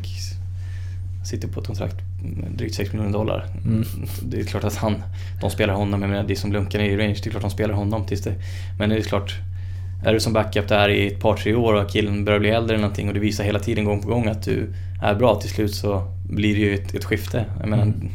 [1.25, 3.47] sitter på ett kontrakt med drygt 6 miljoner dollar.
[3.65, 3.85] Mm.
[4.23, 5.03] Det är klart att han,
[5.41, 7.51] de spelar honom, jag menar det är som Lunkan i range, det är klart de
[7.51, 8.35] spelar honom tills det...
[8.79, 9.35] Men det är klart,
[10.05, 12.75] är du som backup där i ett par tre år och killen börjar bli äldre
[12.75, 15.51] eller någonting och du visar hela tiden gång på gång att du är bra till
[15.51, 17.45] slut så blir det ju ett, ett skifte.
[17.61, 18.11] Jag menar, Mm.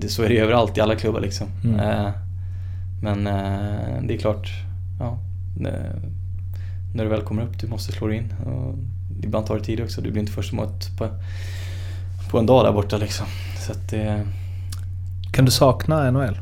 [0.00, 1.46] det, så är det ju överallt i alla klubbar liksom.
[1.64, 1.80] Mm.
[1.80, 2.10] Eh,
[3.02, 4.48] men eh, det är klart,
[5.00, 5.18] ja.
[6.96, 8.34] När du väl kommer upp, du måste slå dig in.
[8.46, 8.74] Och
[9.24, 11.08] ibland tar det tid också, du blir inte första målet på,
[12.30, 13.26] på en dag där borta liksom.
[13.66, 14.26] Så att det...
[15.32, 16.38] Kan du sakna NHL?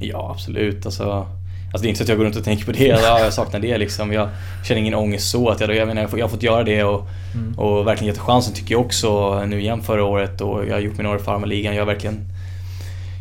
[0.00, 0.86] Ja, absolut.
[0.86, 1.26] Alltså,
[1.64, 2.86] alltså det är inte så att jag går runt och tänker på det.
[2.86, 4.12] Ja, jag saknar det liksom.
[4.12, 4.28] Jag
[4.64, 5.48] känner ingen ångest så.
[5.48, 7.58] Att jag, jag, menar, jag har fått göra det och, mm.
[7.58, 10.40] och verkligen gett chansen tycker jag också nu igen förra året.
[10.40, 11.74] Och jag har gjort mina år i farmarligan.
[11.74, 12.14] Jag har verkligen,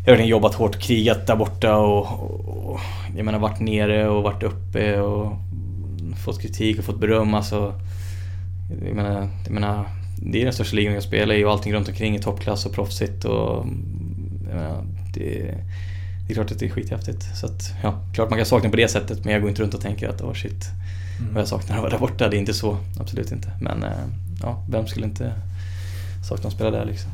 [0.06, 2.06] jag har verkligen jobbat hårt, krigat där borta och,
[2.70, 2.80] och,
[3.16, 5.34] jag menar varit nere och varit uppe och
[6.24, 7.34] fått kritik och fått beröm.
[7.34, 7.74] Alltså,
[8.86, 11.88] jag menar, jag menar, det är den största ligan jag spelar i och allting runt
[11.88, 13.26] omkring är toppklass och proffsigt.
[13.26, 13.66] Och,
[14.54, 15.56] menar, det,
[16.28, 17.38] det är klart att det är skithäftigt.
[17.38, 19.74] Så att, ja, klart man kan sakna på det sättet men jag går inte runt
[19.74, 20.70] och tänker att oh shit,
[21.20, 21.34] mm.
[21.34, 22.30] vad jag saknar att vara där borta.
[22.30, 23.52] Det är inte så, absolut inte.
[23.62, 23.92] Men eh,
[24.42, 25.34] ja, vem skulle inte
[26.30, 27.12] sakna att spela där liksom.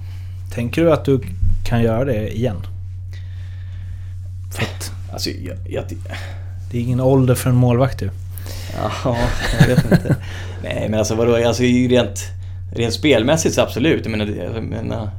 [0.52, 1.22] Tänker du att du
[1.66, 2.58] kan göra det igen?
[4.52, 5.84] För att, alltså, jag, jag,
[6.72, 8.10] det är ingen ålder för en målvakt ju.
[8.76, 9.18] Ja,
[9.60, 10.16] jag vet inte.
[10.64, 12.20] Nej men alltså vadå, alltså rent,
[12.76, 14.06] rent spelmässigt så absolut.
[14.06, 15.10] Jag menar, jag menar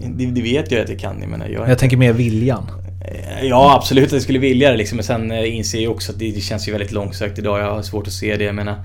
[0.00, 1.20] det, det vet jag att jag kan.
[1.20, 2.70] Jag, menar, jag, jag tänker mer viljan.
[3.42, 4.96] Ja absolut att jag skulle vilja det liksom.
[4.96, 7.60] Men sen eh, inser jag också att det, det känns ju väldigt långsökt idag.
[7.60, 8.44] Jag har svårt att se det.
[8.44, 8.84] Jag menar,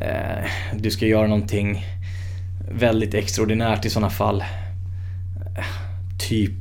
[0.00, 1.86] eh, du ska göra någonting
[2.70, 4.44] väldigt extraordinärt i sådana fall.
[5.56, 5.64] Eh,
[6.28, 6.52] typ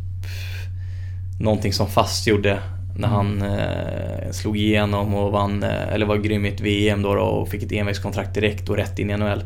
[1.40, 2.60] någonting som Fast gjorde
[2.98, 7.16] när han eh, slog igenom och vann, eh, eller var grym i ett VM då,
[7.16, 9.44] då och fick ett envägskontrakt direkt och rätt in i NHL.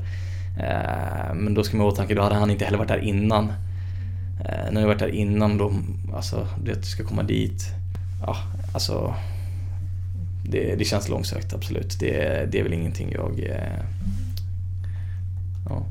[0.60, 3.04] Eh, men då ska man ha i åtanke, då hade han inte heller varit där
[3.04, 3.54] innan.
[4.46, 5.74] Eh, när jag varit där innan då,
[6.16, 7.64] alltså det att du ska komma dit.
[8.26, 8.38] Ja,
[8.74, 9.16] alltså.
[10.50, 12.00] Det, det känns långsökt absolut.
[12.00, 13.84] Det, det är väl ingenting jag eh,
[15.70, 15.84] ja,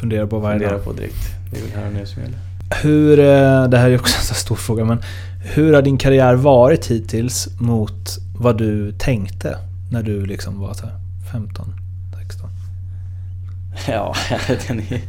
[0.00, 0.84] funderar på varje funderar dag.
[0.84, 1.34] på direkt.
[1.50, 2.38] Det är väl här och nu som gäller.
[2.82, 5.02] Hur, eh, det här är också en stor fråga, men
[5.42, 9.58] hur har din karriär varit hittills mot vad du tänkte
[9.90, 10.86] när du liksom var så
[11.32, 11.74] 15,
[12.18, 12.50] 16?
[13.88, 14.14] Ja,
[14.68, 15.00] den är...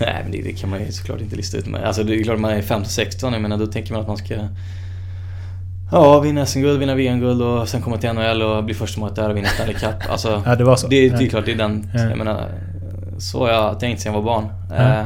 [0.00, 1.74] Nej men det, det, kan man ju såklart inte lista ut.
[1.84, 4.34] Alltså det är klart man är 15-16, jag menar då tänker man att man ska
[5.92, 9.30] Ja, vinna SM-guld, vinna VM-guld och sen komma till NHL och bli första målet där
[9.30, 10.10] och vinna Stanley Cup.
[10.10, 10.86] Alltså, ja, det var så.
[10.88, 11.90] Det, det är klart, det är den...
[11.94, 12.00] Ja.
[12.00, 12.48] Jag menar,
[13.18, 14.44] så har jag tänkt sen jag var barn.
[14.70, 15.04] Ja.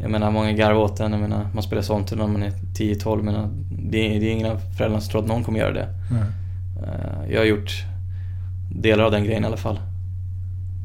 [0.00, 1.12] Eh, jag menar, många garvar åt den.
[1.12, 3.22] Jag menar, man spelar sånt när man är 10-12.
[3.22, 3.34] Men
[3.90, 5.88] det, är, det är ingen av föräldrarna som tror att någon kommer göra det.
[6.10, 6.24] Mm.
[7.30, 7.84] Jag har gjort
[8.70, 9.80] delar av den grejen i alla fall.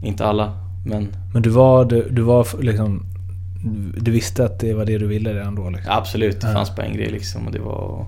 [0.03, 0.53] Inte alla,
[0.85, 1.07] men...
[1.33, 3.05] Men du var, du, du var liksom...
[3.97, 5.69] Du visste att det var det du ville redan då?
[5.69, 5.93] Liksom.
[5.93, 8.05] Absolut, det fanns bara en grej liksom och det var...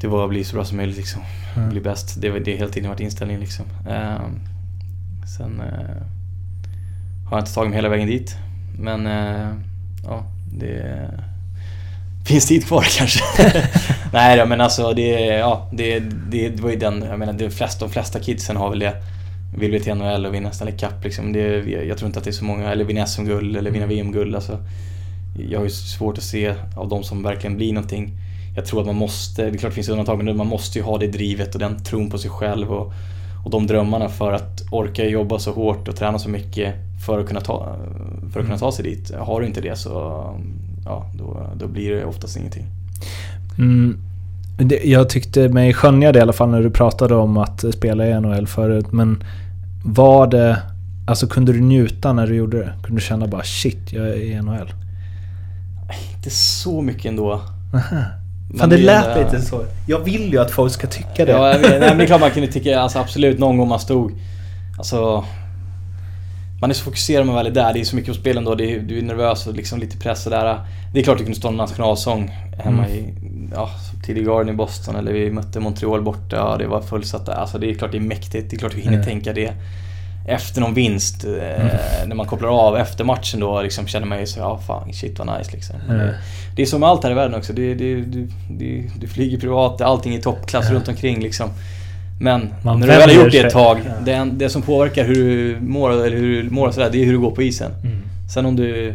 [0.00, 1.22] Det var att bli så bra som möjligt liksom.
[1.56, 1.68] Mm.
[1.70, 2.20] Bli bäst.
[2.20, 3.64] Det, det har hela tiden varit inställningen liksom.
[3.86, 4.20] Uh,
[5.36, 6.02] sen uh,
[7.24, 8.36] har jag inte tagit mig hela vägen dit.
[8.78, 9.54] Men uh,
[10.04, 11.10] ja, det
[12.26, 13.24] finns tid kvar kanske.
[14.12, 15.98] Nej då, men alltså det, ja, det,
[16.30, 19.02] det, det var ju den, jag menar de flesta, de flesta kidsen har väl det
[19.56, 21.32] vill vi till NHL och vinna Stanley Cup liksom.
[21.32, 24.34] Det, jag tror inte att det är så många, eller vinna SM-guld eller vinna VM-guld.
[24.34, 24.58] Alltså,
[25.50, 28.12] jag har ju svårt att se av de som verkligen blir någonting.
[28.56, 30.84] Jag tror att man måste, det är klart det finns undantag, men man måste ju
[30.84, 32.92] ha det drivet och den tron på sig själv och,
[33.48, 36.74] och de drömmarna för att orka jobba så hårt och träna så mycket
[37.06, 37.76] för att kunna ta,
[38.32, 39.14] för att kunna ta sig dit.
[39.14, 39.90] Har du inte det så
[40.84, 42.66] ja, då, då blir det oftast ingenting.
[43.58, 43.98] Mm.
[44.84, 48.20] Jag tyckte mig skönja det i alla fall när du pratade om att spela i
[48.20, 48.92] NHL förut.
[48.92, 49.24] Men
[49.84, 50.62] var det...
[51.06, 52.72] Alltså kunde du njuta när du gjorde det?
[52.82, 54.72] Kunde du känna bara shit, jag är i NHL?
[56.16, 57.40] Inte så mycket ändå.
[57.74, 58.04] Aha.
[58.56, 59.64] Fan det lät lite så.
[59.86, 61.32] Jag vill ju att folk ska tycka det.
[61.32, 61.70] Ja, jag vet.
[61.70, 64.12] Nej, men det är klart man kunde tycka, alltså absolut någon gång man stod...
[64.78, 65.24] Alltså...
[66.60, 67.72] Man är så fokuserad man väl är där.
[67.72, 68.54] Det är så mycket på spelen då.
[68.54, 70.60] Det är, du är nervös och liksom lite pressad där.
[70.92, 72.98] Det är klart du kunde stå en nationalsång hemma mm.
[72.98, 73.14] i
[73.54, 73.70] ja,
[74.06, 77.32] TD Garden i Boston eller vi mötte Montreal borta och det var fullsatt där.
[77.32, 78.50] Alltså det är klart det är mäktigt.
[78.50, 79.06] Det är klart vi hinner mm.
[79.06, 79.52] tänka det.
[80.28, 82.08] Efter någon vinst, eh, mm.
[82.08, 85.18] när man kopplar av efter matchen då liksom känner man ju så ja fan shit
[85.18, 85.76] vad nice liksom.
[85.88, 85.98] Mm.
[85.98, 86.14] Det,
[86.56, 87.52] det, är som med allt här i världen också.
[87.52, 88.28] Det, det, du,
[89.00, 91.50] du, flyger privat, allting är toppklass runt omkring liksom.
[92.20, 93.92] Men man när du väl har gjort det ett tag, ja.
[94.04, 97.12] det, det, som påverkar hur du mår, eller hur du mår sådär, det är hur
[97.12, 97.72] du går på isen.
[97.84, 97.98] Mm.
[98.34, 98.94] Sen om du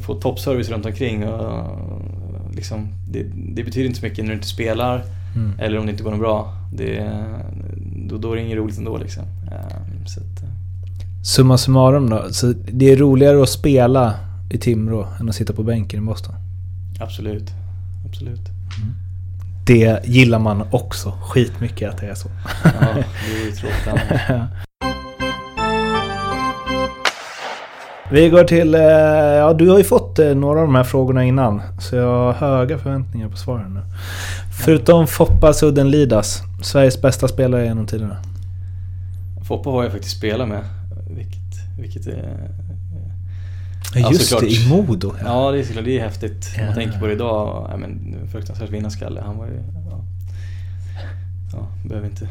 [0.00, 1.68] får toppservice runt omkring och
[2.54, 5.02] liksom, det, det, betyder inte så mycket när du inte spelar
[5.34, 5.52] mm.
[5.58, 6.54] eller om det inte går något bra.
[6.72, 7.12] Det,
[8.08, 9.24] då, då är det inget roligt ändå liksom.
[10.06, 10.48] Så att, eh.
[11.24, 14.14] Summa summarum då, så det är roligare att spela
[14.50, 16.34] i Timrå än att sitta på bänken i Boston?
[17.00, 17.50] Absolut.
[18.06, 18.48] Absolut.
[18.48, 18.94] Mm.
[19.66, 22.28] Det gillar man också skitmycket att det är så.
[22.64, 23.88] Ja, det är ju tråkigt.
[28.10, 28.74] Vi går till...
[28.74, 31.62] Eh, ja, du har ju fått eh, några av de här frågorna innan.
[31.80, 33.80] Så jag har höga förväntningar på svaren nu.
[34.52, 38.16] Förutom Foppa Sudden Lidas, Sveriges bästa spelare genom tiderna.
[39.44, 40.64] Foppa har jag faktiskt spelat med.
[41.10, 42.48] Vilket, vilket är...
[43.94, 44.50] Ja, Ja, just såklart.
[44.50, 45.14] det, i Modo.
[45.24, 45.84] Ja, det är såklart.
[45.84, 46.50] Det är häftigt.
[46.58, 46.64] Ja.
[46.64, 47.66] man tänker på det idag.
[47.70, 49.20] Ja, men, fruktansvärt vinnarskalle.
[49.26, 49.62] Han var ju...
[49.90, 50.04] Ja,
[51.52, 52.28] ja, behöver inte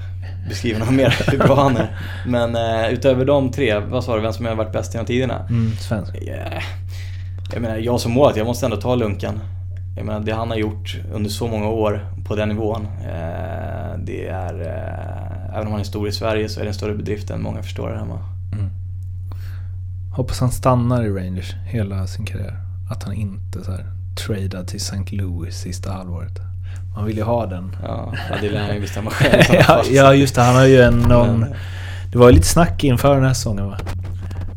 [0.50, 1.98] beskriva något mer hur bra han är.
[2.28, 5.46] Men eh, utöver de tre, vad sa du, vem som har varit bäst genom tiderna?
[5.50, 6.16] Mm, svensk.
[6.22, 6.64] Yeah.
[7.54, 9.40] Jag menar, jag som målet, jag måste ändå ta Lunkan.
[9.96, 12.86] Jag menar, det han har gjort under så många år på den nivån.
[12.86, 16.74] Eh, det är, eh, även om han är stor i Sverige så är det en
[16.74, 18.20] större bedrift än många förstår här hemma.
[20.16, 22.58] Hoppas han stannar i Rangers hela sin karriär.
[22.92, 23.86] Att han inte så här
[24.26, 25.16] tradar till St.
[25.16, 26.40] Louis sista halvåret.
[26.96, 27.76] Man vill ju ha den.
[27.84, 29.86] Ja, det lär han ju bestämma själv.
[29.92, 30.42] ja, just det.
[30.42, 31.46] Han har ju en någon...
[32.12, 33.78] Det var ju lite snack inför den här säsongen va?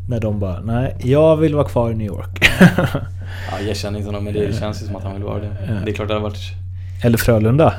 [0.09, 2.49] När de bara, nej, jag vill vara kvar i New York.
[3.51, 5.49] Ja, jag känner inte honom men det känns ju som att han vill vara det.
[5.67, 5.73] Ja.
[5.85, 6.51] Det är klart det hade varit...
[7.03, 7.73] Eller Frölunda.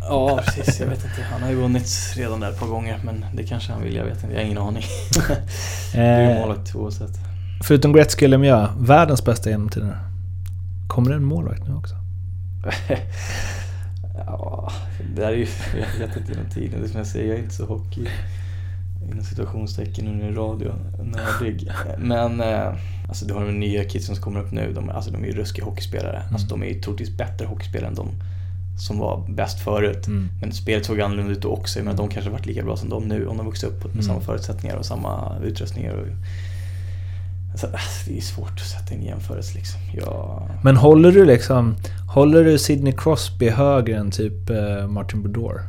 [0.00, 0.80] Ja, precis.
[0.80, 1.22] Jag vet inte.
[1.32, 3.94] Han har ju vunnit redan där ett par gånger men det kanske han vill.
[3.94, 4.28] Jag vet inte.
[4.34, 4.82] Jag har ingen aning.
[5.94, 7.10] Du är Eh, målvakt oavsett.
[7.64, 9.98] förutom Gretzky och Lemieux, världens bästa genom tiderna.
[10.88, 11.94] Kommer det en målvakt nu också?
[14.26, 14.72] Ja,
[15.14, 15.46] det där är ju...
[16.00, 16.80] Jag vet inte genom tiden.
[16.80, 18.06] Det är som jag säger, jag är inte så hockey...
[19.12, 21.70] Inom situationstecken under radio, nördig.
[21.98, 22.74] Men eh,
[23.12, 24.72] alltså du har de nya kidsen som kommer upp nu.
[24.72, 26.22] De, alltså, de är ju ruskiga hockeyspelare.
[26.32, 28.08] Alltså de är ju troligtvis bättre hockeyspelare än de
[28.78, 30.06] som var bäst förut.
[30.06, 30.28] Mm.
[30.40, 31.82] Men spelet såg annorlunda ut då också.
[31.82, 34.02] Men de kanske varit lika bra som de nu om de vuxit upp med Mm.
[34.02, 35.92] samma förutsättningar och samma utrustningar.
[35.94, 36.06] Och,
[37.52, 37.66] alltså,
[38.06, 39.80] det är svårt att sätta en jämförelse liksom.
[39.94, 41.74] Jag, Men håller du liksom...
[42.14, 45.60] Håller du Sidney Crosby högre än typ eh, Martin Brodeur?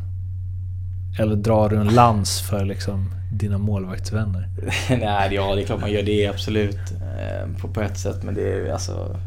[1.20, 4.48] Eller drar du en lans för liksom dina målvaktsvänner?
[4.90, 6.78] Nej, ja det är klart man gör det absolut.
[6.92, 9.20] eh, På, på ett sätt men det är alltså...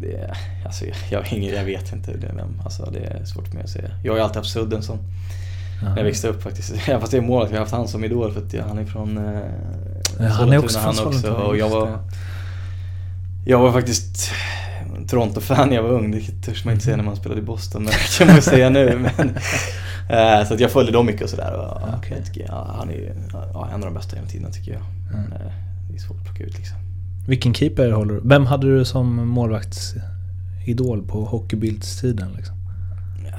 [0.00, 3.64] Det alltså jag, ingen, jag vet inte det, vem, alltså det är svårt för mig
[3.64, 3.90] att säga.
[4.04, 4.98] Jag har ju alltid haft Sudden som,
[5.82, 6.74] när jag växte upp faktiskt.
[6.88, 8.78] Ja, fast det är målet, jag har haft han som idol för att jag, han
[8.78, 9.40] är från eh,
[10.20, 10.94] Ja, han är också från.
[10.94, 11.98] Sollentuna, Och jag var,
[13.46, 14.30] jag var faktiskt
[15.08, 16.10] Toronto-fan när jag var ung.
[16.10, 18.42] Det törs man inte säga när man spelade i Boston, men det kan man ju
[18.42, 18.98] säga nu.
[19.16, 19.34] Men,
[20.48, 21.50] så att jag följde dem mycket och sådär.
[21.52, 22.00] Ja,
[22.34, 24.82] ja, han är ju ja, en av de bästa genom tiden tycker jag.
[25.12, 25.52] Men, eh,
[25.90, 26.76] det är svårt att plocka ut liksom.
[27.26, 28.20] Vilken keeper håller du?
[28.24, 32.56] Vem hade du som målvaktsidol på hockeybildstiden liksom?
[33.30, 33.38] Ja,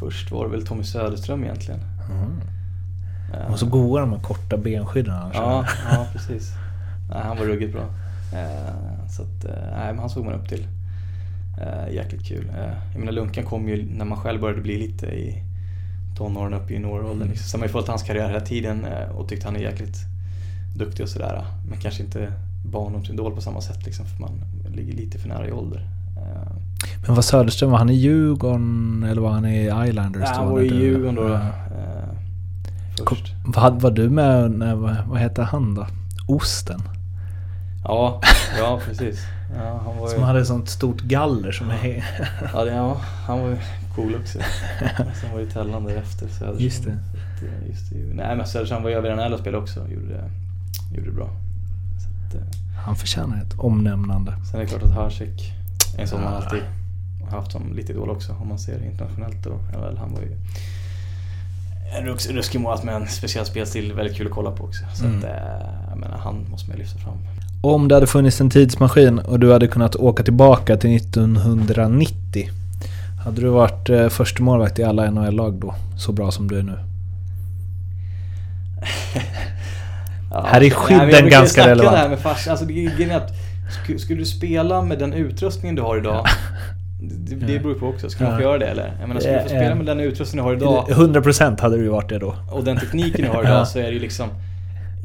[0.00, 1.80] först var det väl Tommy Söderström egentligen.
[3.34, 6.52] Eh, Och så goa de här korta benskydden han Ja, ja precis.
[7.10, 7.82] Nej, han var ruggigt bra.
[8.32, 10.66] Eh, så att, eh, nej, men han såg man upp till.
[11.60, 12.48] Eh, jäkligt kul.
[12.58, 15.42] Eh, jag menar Lunkan kom ju när man själv började bli lite i
[16.16, 17.28] tonåren upp i junioråldern.
[17.28, 17.48] Liksom.
[17.48, 19.96] Sen har man ju följt hans karriär hela tiden eh, och tyckt han är jäkligt
[20.76, 21.44] duktig och sådär.
[21.68, 22.32] Men kanske inte
[22.64, 24.30] barn som idol på samma sätt liksom, för man
[24.74, 25.88] ligger lite för nära i ålder.
[26.16, 26.52] Eh,
[27.06, 30.22] Men vad Söderström, var han i Djurgården eller var han i Islanders?
[30.26, 31.28] ja, han var i Djurgården då.
[31.28, 31.34] Ja.
[31.34, 33.18] Eh, Kom-.
[33.46, 35.86] Vad var du med, när, vad, hette han då?
[36.26, 36.82] Osten?
[37.84, 38.20] Ja,
[38.58, 39.20] ja precis.
[39.56, 40.14] Ja, han var ju...
[40.14, 42.04] Som hade sånt stort galler som är...
[42.52, 43.58] Ja, det, ja, han var
[43.94, 44.38] cool också.
[45.20, 46.28] Sen var det Tellan därefter.
[46.28, 46.58] Söderström.
[46.60, 46.90] Just det.
[46.90, 47.96] Så att, eh, Just det.
[48.14, 49.80] Nej men Söderström var ju över NHL och spelade också.
[49.88, 50.30] Gjorde det,
[50.96, 51.28] gjorde det bra.
[52.28, 52.40] Att, eh,
[52.86, 54.34] Han förtjänar ett omnämnande.
[54.50, 55.52] sen är det klart att Hasek
[55.96, 56.36] är en sån man Ah.
[56.36, 56.60] alltid
[57.24, 58.32] har haft som lite idol också.
[58.40, 59.50] Om man ser det internationellt då.
[59.50, 60.36] NHL, han var ju
[61.98, 63.92] en ruskig målvakt med en speciell spelstil.
[63.92, 64.84] Väldigt kul att kolla på också.
[64.94, 65.18] Så Mm.
[65.18, 65.30] att, eh,
[65.90, 67.14] jag menar, han måste man ju lyfta fram.
[67.62, 72.50] Om det hade funnits en tidsmaskin och du hade kunnat åka tillbaka till 1990.
[73.24, 75.74] Hade du varit eh, första målvakt i alla NHL-lag då?
[75.98, 76.78] Så bra som du är nu.
[80.30, 81.92] Ja, Här är nej, skydden ju ganska relevant.
[81.96, 83.32] Det här med fars, alltså, det, är att,
[83.86, 86.26] sku- skulle du spela med den utrustningen du har idag
[87.00, 88.10] det, det beror på också.
[88.10, 88.48] Ska man få Ja.
[88.48, 88.92] göra det eller?
[89.00, 89.74] Jag menar, skulle du få Ja, spela ja.
[89.74, 92.34] med den utrustningen du har idag 100% hade du ju varit det då.
[92.50, 93.64] och den tekniken du har idag Ja.
[93.64, 94.28] så är det ju liksom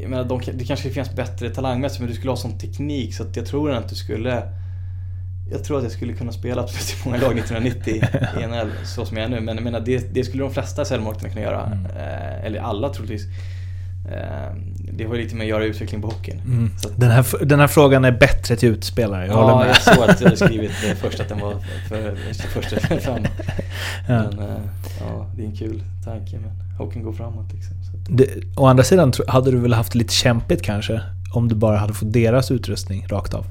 [0.02, 3.24] jag menar, de, det kanske finns bättre talangmässigt men du skulle ha sån teknik så
[3.24, 4.44] att jag tror att du skulle
[5.52, 8.04] Jag tror att jag skulle kunna spela absolut i många lag 1990
[8.44, 9.40] i NHL så som jag är nu.
[9.42, 11.66] Men jag menar, det, det skulle de flesta säljmålvakterna kunna göra.
[11.66, 11.86] Mm.
[11.86, 13.24] Eh, eller alla troligtvis.
[14.12, 14.56] Eh,
[14.94, 16.40] det har ju lite med att göra utveckling på hockeyn.
[16.46, 16.72] Mm.
[16.86, 20.18] Att- Den, här, den här frågan är bättre till utspelare, jag Ja, jag såg att
[20.20, 21.54] du hade skrivit först att den var
[21.90, 23.24] för, för första fram.
[24.08, 24.24] Ja.
[24.24, 24.56] Men eh,
[25.00, 26.38] ja, det är en kul tanke.
[26.40, 27.74] Men hockeyn går framåt liksom.
[27.84, 28.28] Så Det,
[28.58, 31.02] å andra sidan hade du väl haft lite kämpigt kanske?
[31.34, 33.46] Om du bara hade fått deras utrustning rakt av.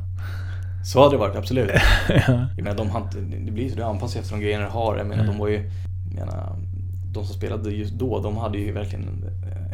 [0.85, 1.71] så hade det varit, absolut.
[2.09, 2.47] ja.
[2.57, 3.03] Jag menar, de har
[3.45, 4.97] det blir så, du anpassar sig efter de grejerna du har.
[4.97, 5.33] Jag menar, Mm.
[5.35, 5.71] de var ju...
[6.15, 6.57] Menar,
[7.13, 9.25] de som spelade just då, de hade ju verkligen en,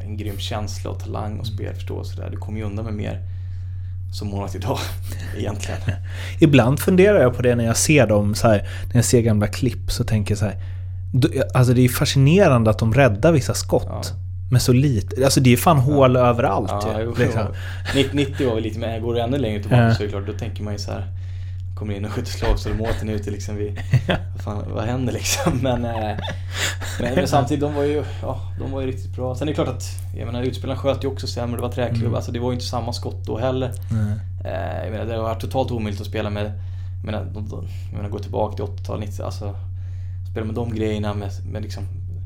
[0.05, 2.31] en grym känsla och talang och spelförståelse där.
[2.31, 3.21] Du kom ju undan med mer
[4.13, 4.79] som målvakt idag
[5.39, 5.81] egentligen.
[6.41, 9.47] Ibland funderar jag på det när jag ser dem så här, när jag ser gamla
[9.47, 10.57] klipp så tänker jag så här.
[11.55, 13.87] Alltså det är fascinerande att de räddar vissa skott.
[13.89, 14.03] Ja.
[14.51, 15.25] Med så lite.
[15.25, 17.43] Alltså det är fan hål överallt Ja, ju, liksom.
[17.95, 18.01] jo.
[18.01, 19.95] 90 90 var väl lite mer, går det ännu längre tillbaka Ja.
[19.95, 21.05] så är det klart, då tänker man ju så här.
[21.79, 23.81] Kommer in och skjuter slag så är måten ute liksom vid,
[24.35, 25.59] vad, fan, vad händer liksom?
[25.63, 26.17] Men, eh,
[27.01, 29.35] men, men samtidigt, de var ju, ja, de var ju riktigt bra.
[29.35, 29.85] Sen är det klart att,
[30.17, 32.15] jag menar utspelarna sköt ju också sämre, det var träklubb, Mm.
[32.15, 33.73] alltså det var ju inte samma skott då heller.
[34.45, 36.45] Eh, jag menar, det varit totalt omöjligt att spela med,
[36.99, 39.55] jag menar, de, de, jag menar gå tillbaka till 80-talet, 90 alltså
[40.31, 41.85] spela med de grejerna med, med liksom,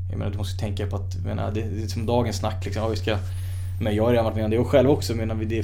[0.09, 2.83] jag menar du måste tänka på att, menar, det, det är som dagens snack liksom,
[2.83, 3.17] ja, vi ska
[3.81, 5.15] men jag har redan varit med om det och själv också.
[5.15, 5.59] Menar, det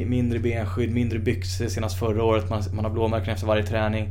[0.00, 2.50] är mindre benskydd, mindre byxor senast förra året.
[2.50, 4.08] Man, man har blåmärken efter varje träning.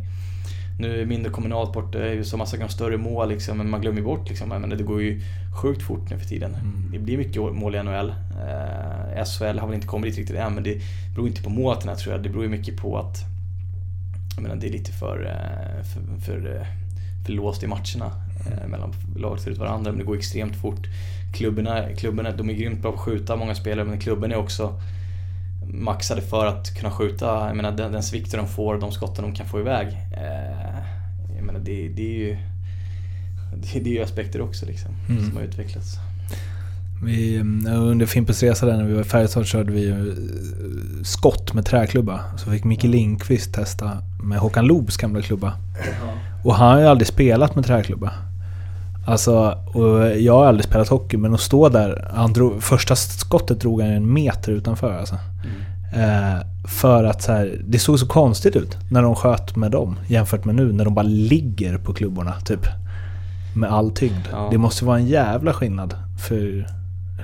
[0.79, 4.01] Nu är det mindre kommunalt ju så massa gånger större mål liksom, men man glömmer
[4.01, 4.49] bort liksom.
[4.49, 5.21] Menar, det går ju
[5.61, 6.55] sjukt fort nu för tiden.
[6.91, 8.09] Det blir mycket mål i NHL.
[8.09, 10.81] Eh, SHL har väl inte kommit dit riktigt än, men det
[11.15, 12.23] beror inte på måten tror jag.
[12.23, 13.17] Det beror ju mycket på att
[14.35, 16.67] jag menar, det är lite för, eh, för, för, eh,
[17.25, 18.11] för låst i matcherna
[18.45, 19.91] eh, mellan lag ser ut varandra.
[19.91, 20.87] Men det går extremt fort.
[21.33, 24.79] Klubbarna, klubbarna de är grymt bra på att skjuta, många spelare, men klubben är också
[25.73, 27.25] maxade för att kunna skjuta.
[27.47, 29.87] Jag menar den, den svikten de får, de skotten de kan få iväg.
[30.17, 30.77] Eh,
[31.35, 32.37] jag menar det, det är ju
[33.55, 35.25] det, det är ju aspekter också liksom, Mm.
[35.25, 35.95] som har utvecklats.
[37.03, 37.41] Vi, eh,
[37.81, 40.15] under Fimpens Resa där när vi var i Färjestad körde vi ju,
[41.03, 42.19] skott med träklubba.
[42.37, 45.53] Så fick Micke Lindqvist testa med Håkan Loobs gamla klubba.
[46.43, 48.11] Och han har ju aldrig spelat med träklubba.
[49.11, 49.57] Alltså,
[50.17, 53.91] jag har aldrig spelat hockey men att stå där, han drog, första skottet drog han
[53.91, 55.15] en meter utanför alltså.
[55.93, 59.99] Eh, för att så här, det såg så konstigt ut när de sköt med dem
[60.07, 62.67] jämfört med nu när de bara ligger på klubborna typ.
[63.55, 64.27] Med all tyngd.
[64.31, 64.47] Ja.
[64.51, 65.95] Det måste vara en jävla skillnad
[66.27, 66.67] för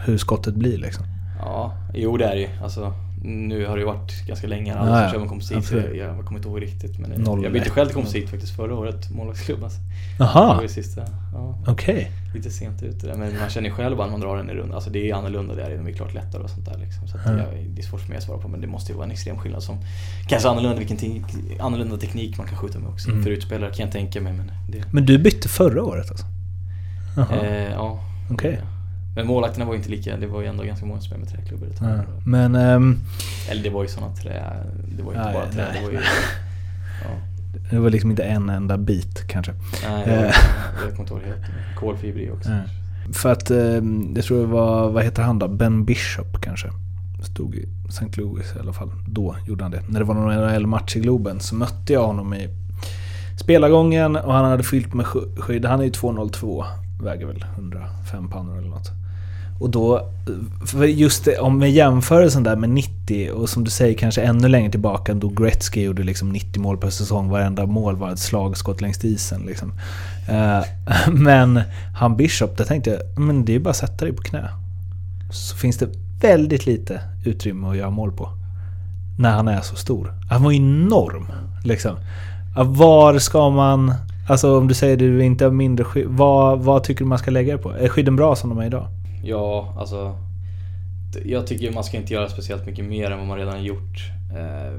[0.05, 1.05] hur skottet blir liksom.
[1.39, 2.49] Ja, jo det är det ju.
[2.63, 5.03] Alltså, nu har det ju varit ganska länge Alla ja.
[5.03, 5.71] som kör med komposit.
[5.71, 6.99] Jag, jag kommer inte ihåg riktigt.
[6.99, 9.63] Men Noll jag bytte själv till komposit faktiskt förra året, målvaktsklubb.
[9.63, 9.79] Alltså.
[10.17, 11.01] Det Jaha, sista.
[11.33, 12.11] Ja, okej.
[12.33, 13.13] lite sent ute där.
[13.15, 14.75] Men man känner ju själv bara när man drar den i runda.
[14.75, 15.69] Alltså det är annorlunda där.
[15.77, 17.07] De är klart lättare och sånt där liksom.
[17.07, 17.31] Så Ja.
[17.31, 18.47] jag, det är svårt för mig att svara på.
[18.47, 19.77] Men det måste ju vara en extrem skillnad som
[20.27, 21.21] kanske annorlunda, vilken te-
[21.59, 23.09] annorlunda teknik man kan skjuta med också.
[23.09, 23.23] Mm.
[23.23, 24.33] För utspelare kan jag tänka mig.
[24.33, 26.25] Men det, Men du bytte förra året alltså?
[27.33, 27.99] Eh, ja.
[28.31, 28.59] okej.
[29.17, 30.17] Men målvakterna var ju inte lika.
[30.17, 31.67] Det var ju ändå ganska många som spelade med träklubbor.
[31.81, 32.03] Ja.
[32.25, 32.97] Men ehm,
[33.49, 34.43] Eller det var ju såna trä...
[34.97, 35.65] Det var ju inte Nej, bara trä.
[35.71, 35.79] nej.
[35.79, 35.99] Det var ju...
[37.03, 37.09] Ja.
[37.71, 39.53] det var liksom inte en enda bit kanske.
[39.89, 40.31] Nej, var, Eh.
[40.85, 41.75] jag kommer inte ihåg det heter.
[41.79, 42.49] Kolfiber i också.
[42.49, 42.61] Nej.
[43.13, 45.47] För att ehm, jag tror det var, vad heter han då?
[45.47, 46.67] Ben Bishop kanske.
[47.23, 48.05] Stod i St.
[48.21, 48.91] Louis i alla fall.
[49.07, 49.81] Då gjorde han det.
[49.89, 52.49] När det var någon NHL-match i Globen så mötte jag honom i
[53.39, 55.65] spelargången och han hade fyllt med sk- skydd.
[55.65, 56.65] Han är ju 202.
[57.03, 58.91] Väger väl 105 pannor eller något.
[59.59, 60.09] Och då,
[60.65, 64.47] för just det, om med jämförelsen där med 90 och som du säger kanske ännu
[64.47, 67.29] längre tillbaka då Gretzky gjorde liksom 90 mål per säsong.
[67.29, 69.73] Varenda mål var ett slagskott längs isen liksom.
[70.29, 70.63] Uh,
[71.13, 71.61] men
[71.99, 74.49] han Bishop, där tänkte jag, men det är bara att sätta dig på knä.
[75.31, 75.89] Så finns det
[76.21, 78.29] väldigt lite utrymme att göra mål på.
[79.19, 80.13] När han är så stor.
[80.29, 81.27] Han var ju enorm.
[81.63, 81.95] Liksom.
[82.65, 83.93] Var ska man...
[84.29, 86.07] Alltså om du säger att du inte har mindre skydd.
[86.09, 87.71] Vad, vad tycker du man ska lägga det på?
[87.71, 88.87] Är skydden bra som de är idag?
[89.23, 90.17] Ja, alltså.
[91.25, 94.11] Jag tycker man ska inte göra speciellt mycket mer än vad man redan har gjort.
[94.35, 94.73] Eh,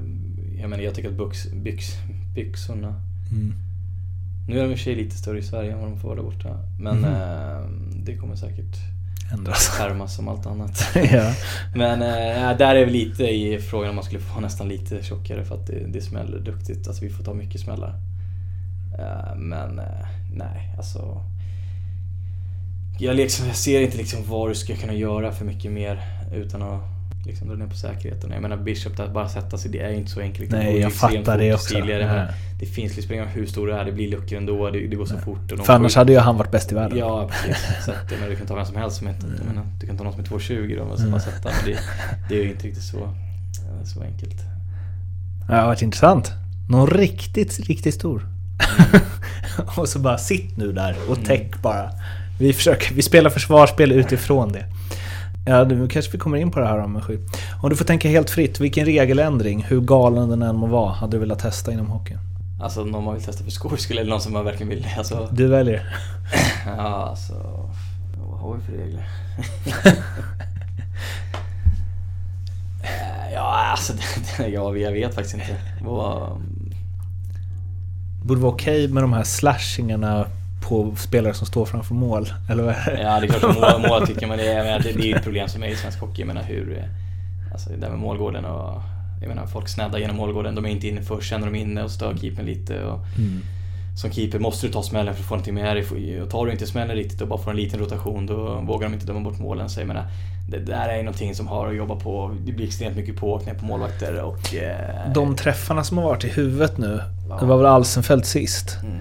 [0.61, 1.95] Jag menar, jag tycker att byx, byx,
[2.35, 2.95] byxorna...
[4.49, 6.17] Nu är de i och för sig lite större i Sverige än vad de får
[6.17, 6.59] där borta.
[6.81, 7.61] Men eh,
[8.05, 8.77] det kommer säkert
[9.33, 9.69] Ändras.
[9.79, 10.91] härmas som allt annat.
[10.95, 11.33] ja.
[11.75, 15.03] Men eh, där är vi lite i frågan om man skulle få vara nästan lite
[15.03, 16.89] tjockare för att det, det smäller duktigt.
[16.89, 17.95] Alltså vi får ta mycket smällar.
[18.99, 21.21] Eh, men eh, nej, alltså.
[23.01, 26.03] Jag, liksom, jag ser inte liksom vad du ska kunna göra för mycket mer
[26.35, 26.81] utan att
[27.27, 28.31] liksom dra ner på säkerheten.
[28.31, 30.51] Jag menar Bishop, där bara sätta sig, det är ju inte så enkelt.
[30.51, 31.79] Nej, jag fattar det också.
[31.79, 32.27] menar, Ja.
[32.61, 35.07] Det finns liksom inga hur stor du är, det blir luckor ändå, det, det går
[35.07, 35.53] så fort.
[35.53, 36.99] Och För annars hade ju han varit bäst i världen.
[36.99, 37.85] Ja, precis.
[37.85, 39.97] Så att, menar, du kan ta vem som helst som inte, jag menar, du kan
[39.97, 41.49] ta någon som är 2,20 då och så bara sätta.
[41.49, 41.81] Men det,
[42.29, 43.15] det är ju inte riktigt så,
[43.95, 44.37] så enkelt.
[45.49, 46.33] Det har varit intressant.
[46.71, 48.29] Någon riktigt, riktigt stor.
[49.77, 51.91] och så bara sitt nu där och täck bara.
[52.39, 54.65] Vi, försöker, vi spelar försvarsspel utifrån det.
[55.47, 57.21] Ja, nu kanske vi kommer in på det här med skydd.
[57.63, 61.17] Om du får tänka helt fritt, vilken regeländring, hur galen den än må vara, hade
[61.17, 62.19] du velat testa inom hockeyn?
[62.63, 64.87] Alltså någon man vill testa för skojs skull eller någon som man verkligen vill.
[64.99, 65.97] Alltså, Du väljer.
[66.67, 67.35] ja, alltså,
[68.31, 69.09] vad har vi för regler?
[73.35, 73.93] Ja, alltså,
[74.53, 75.57] ja, jag vet faktiskt inte.
[75.81, 76.43] Vad,
[78.23, 80.27] Borde vara okej med de här slashingarna
[80.69, 83.03] på spelare som står framför mål, eller vad är det?
[83.03, 85.25] Ja, det är klart mål, mål tycker man det är, men det, det är ett
[85.25, 86.21] problem som är i svensk hockey.
[86.23, 86.89] Jag menar hur...
[87.53, 88.83] Alltså det där med målgården och
[89.21, 91.91] jag menar folk sneddar genom målgården, de är inte inne först, är de inne och
[91.91, 92.85] stör keepern lite.
[92.85, 93.41] Och Mm.
[93.97, 96.23] Som keeper måste du ta smällen för att få någonting med dig.
[96.23, 98.95] Och tar du inte smällen riktigt och bara får en liten rotation då vågar de
[98.95, 99.69] inte döma bort målen.
[99.69, 100.07] Så jag menar,
[100.51, 102.35] det där är någonting som har att jobba på.
[102.47, 104.55] Det blir extremt mycket pååkningar på målvakter och...
[104.55, 107.37] Eh, De träffarna som har varit i huvudet nu, Ja.
[107.41, 108.79] det var väl Alsenfelt sist.
[108.83, 108.99] mm.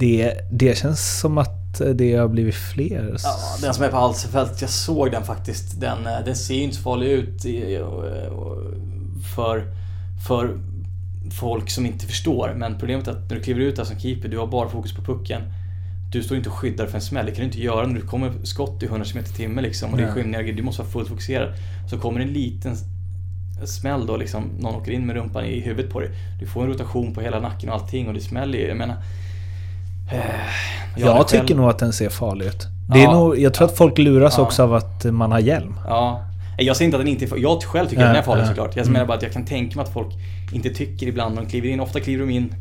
[0.00, 3.16] Det, det känns som att det har blivit fler.
[3.22, 5.80] Ja, den som är på Alsefelt, jag såg den faktiskt.
[5.80, 8.04] Den, eh, den ser ju inte så farlig ut i- och-
[9.36, 9.64] för,
[10.26, 10.58] för
[11.40, 12.54] folk som inte förstår.
[12.56, 14.92] Men problemet är att när du kliver ut där som keeper, du har bara fokus
[14.94, 15.42] på pucken.
[16.12, 17.26] Du står inte och skyddar för en smäll.
[17.26, 19.90] Det kan du inte göra när du kommer skott i 100 km i timmen liksom.
[19.90, 21.48] Och det är skymningar, du måste vara fullt fokuserad.
[21.90, 22.76] Så kommer en liten
[23.66, 26.10] smäll då liksom, någon åker in med rumpan i huvudet på dig.
[26.40, 28.66] Du får en rotation på hela nacken och allting och det smäller ju.
[28.68, 28.96] Jag menar...
[30.12, 30.18] eh,
[30.96, 32.66] Jag, hade tycker själv- nog att den ser farlig ut.
[32.92, 33.12] Det är Ja.
[33.12, 34.42] nog, jag tror att folk luras Ja.
[34.42, 35.74] också av att man har hjälm.
[35.86, 36.24] Ja.
[36.58, 37.44] Jag säger inte att den inte är farlig.
[37.44, 38.46] Jag själv tycker Ja, att den är farlig ja.
[38.48, 38.76] såklart.
[38.76, 38.92] Jag Mm.
[38.92, 40.14] menar bara att jag kan tänka mig att folk
[40.52, 41.80] inte tycker ibland när de kliver in.
[41.80, 42.54] Ofta kliver de in...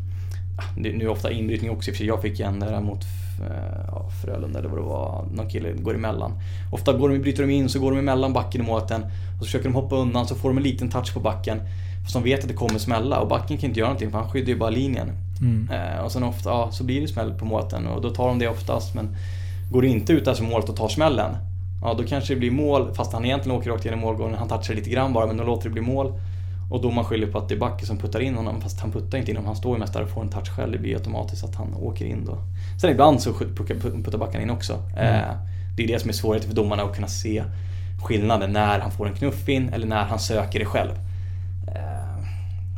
[0.58, 2.08] ah, Nu är ofta inbrytning också i och för sig.
[2.08, 3.04] Jag fick en där mot
[3.42, 5.26] eh, ja, Frölunda eller vad det var.
[5.34, 6.32] Någon kille går emellan.
[6.72, 9.02] Ofta går de, bryter de in så går de emellan backen och målvakten.
[9.04, 11.62] Och så försöker de hoppa undan så får de en liten touch på backen.
[12.04, 14.30] Fast de vet att det kommer smälla och backen kan inte göra någonting för han
[14.30, 15.12] skyddar ju bara linjen.
[15.42, 15.70] Mm.
[15.72, 18.40] Eh, och sen ofta, ja, så blir det smäll på målvakten och då tar de
[18.40, 18.96] det oftast.
[18.96, 19.16] Men
[19.72, 21.36] går det inte ut där som målet och tar smällen.
[21.82, 24.36] Ja, då kanske det blir mål fast han egentligen åker rakt genom målgården.
[24.36, 26.14] Han touchar lite grann bara men då låter det bli mål.
[26.72, 28.92] Och då man skyller på att det är Backe som puttar in honom fast han
[28.92, 29.48] puttar inte in honom.
[29.48, 30.72] Han står ju mest där och får en touch själv.
[30.72, 32.38] Det blir automatiskt att han åker in då.
[32.82, 34.74] Sen ibland så puttar Backan in också.
[34.74, 35.34] Eh,
[35.78, 37.44] det är det som är svårigheten för domarna att kunna se
[38.04, 40.92] skillnaden när han får en knuff in eller när han söker det själv.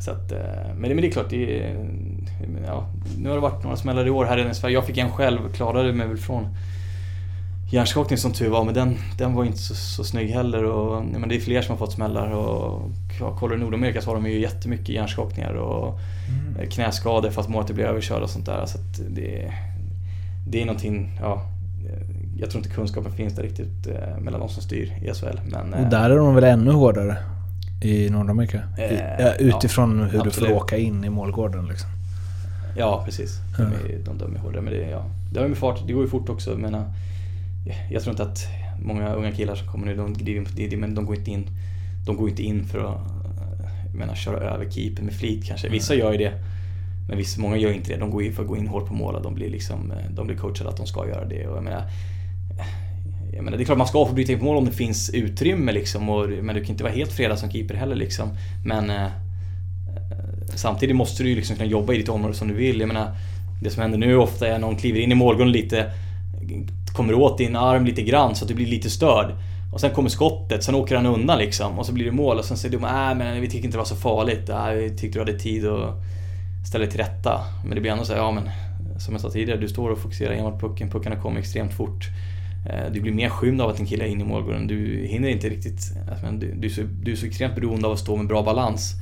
[0.02, 0.38] Eh, Så att, eh,
[0.78, 1.76] men, det, men det är klart, det är,
[2.68, 2.86] ja,
[3.18, 4.74] nu har det varit några smällar i år här i Sverige.
[4.76, 6.48] Jag fick en själv, klarade mig väl från
[7.72, 10.64] hjärnskakning som tur var, men den, den var inte så, så snygg heller.
[10.64, 12.82] Och, men det är fler som har fått smällar och
[13.20, 16.00] ja, kollar du Nordamerika så har de ju jättemycket hjärnskakningar och
[16.58, 16.70] Mm.
[16.70, 18.66] knäskador fast målet blir överkörd och sånt där.
[18.66, 19.52] Så att det,
[20.48, 21.42] det är någonting, ja,
[22.40, 25.40] jag tror inte kunskapen finns där riktigt eh, mellan de som styr i SHL.
[25.52, 27.18] Men, eh, Och där är de väl ännu hårdare
[27.82, 28.58] i Nordamerika?
[28.58, 30.52] I- Eh, ja, utifrån ja, hur du får absolut.
[30.52, 31.90] åka in i målgården liksom.
[32.78, 33.40] Ja, precis.
[33.58, 34.62] De, är, de dömer hårdare.
[34.62, 35.06] Men det, ja.
[35.34, 36.58] det har med fart, det går ju fort också.
[36.58, 36.94] Menar,
[37.92, 38.48] jag tror inte att
[38.84, 41.48] många unga killar som kommer nu, de, de, de, går inte in
[42.06, 43.02] de går inte in för att
[43.96, 45.70] menar, köra över keeper med flit kanske.
[45.70, 46.34] Vissa gör ju det.
[47.08, 47.98] Men vissa, många gör inte det.
[48.00, 50.28] De går in för att gå in hårt på mål och de blir, liksom, de
[50.28, 51.48] blir coachade att de ska göra det.
[51.48, 51.84] Och jag menar,
[53.34, 55.10] jag menar, det är klart man ska få bryta in på mål om det finns
[55.10, 56.10] utrymme liksom.
[56.10, 58.30] Och, men du kan inte vara helt fredad som keeper heller liksom.
[58.66, 59.12] Men eh, eh,
[60.56, 62.80] Samtidigt måste du ju liksom kunna jobba i ditt område som du vill.
[62.80, 63.16] Jag menar,
[63.62, 65.92] det som händer nu ofta är att någon kliver in i målgången lite,
[66.94, 69.36] kommer åt din arm lite grann så att du blir lite störd.
[69.74, 72.46] Och sen kommer skottet, sen åker han undan liksom och så blir det mål och
[72.46, 74.50] sen säger du äh, men vi tyckte inte det var så farligt.
[74.50, 75.96] Äh, vi tyckte du hade tid att
[76.68, 77.40] ställa dig till rätta.
[77.66, 78.50] Men det blir ändå så här, ja men
[79.00, 80.90] som jag sa tidigare, du står och fokuserar enbart på pucken.
[80.90, 82.08] Puckarna kommer extremt fort.
[82.70, 84.68] Eh, Du blir mer skymd av att en kille är inne i målgården.
[84.68, 85.92] Du hinner inte riktigt...
[86.12, 88.44] alltså, Du, du, är så, du är så extremt beroende av att stå med bra
[88.44, 88.94] balans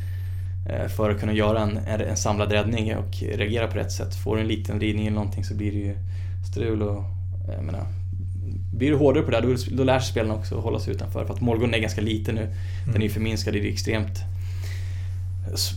[0.69, 4.15] eh, för att kunna göra en, en en samlad räddning och reagera på rätt sätt.
[4.15, 5.95] Får du en liten vridning eller någonting så blir det ju
[6.51, 7.03] strul och...
[7.55, 7.83] Jag menar,
[8.77, 11.25] blir du hårdare på det då, då lär sig spelarna också att hålla sig utanför.
[11.25, 12.47] För att målgården är ganska liten nu.
[12.85, 14.19] Den är ju förminskad, det är extremt...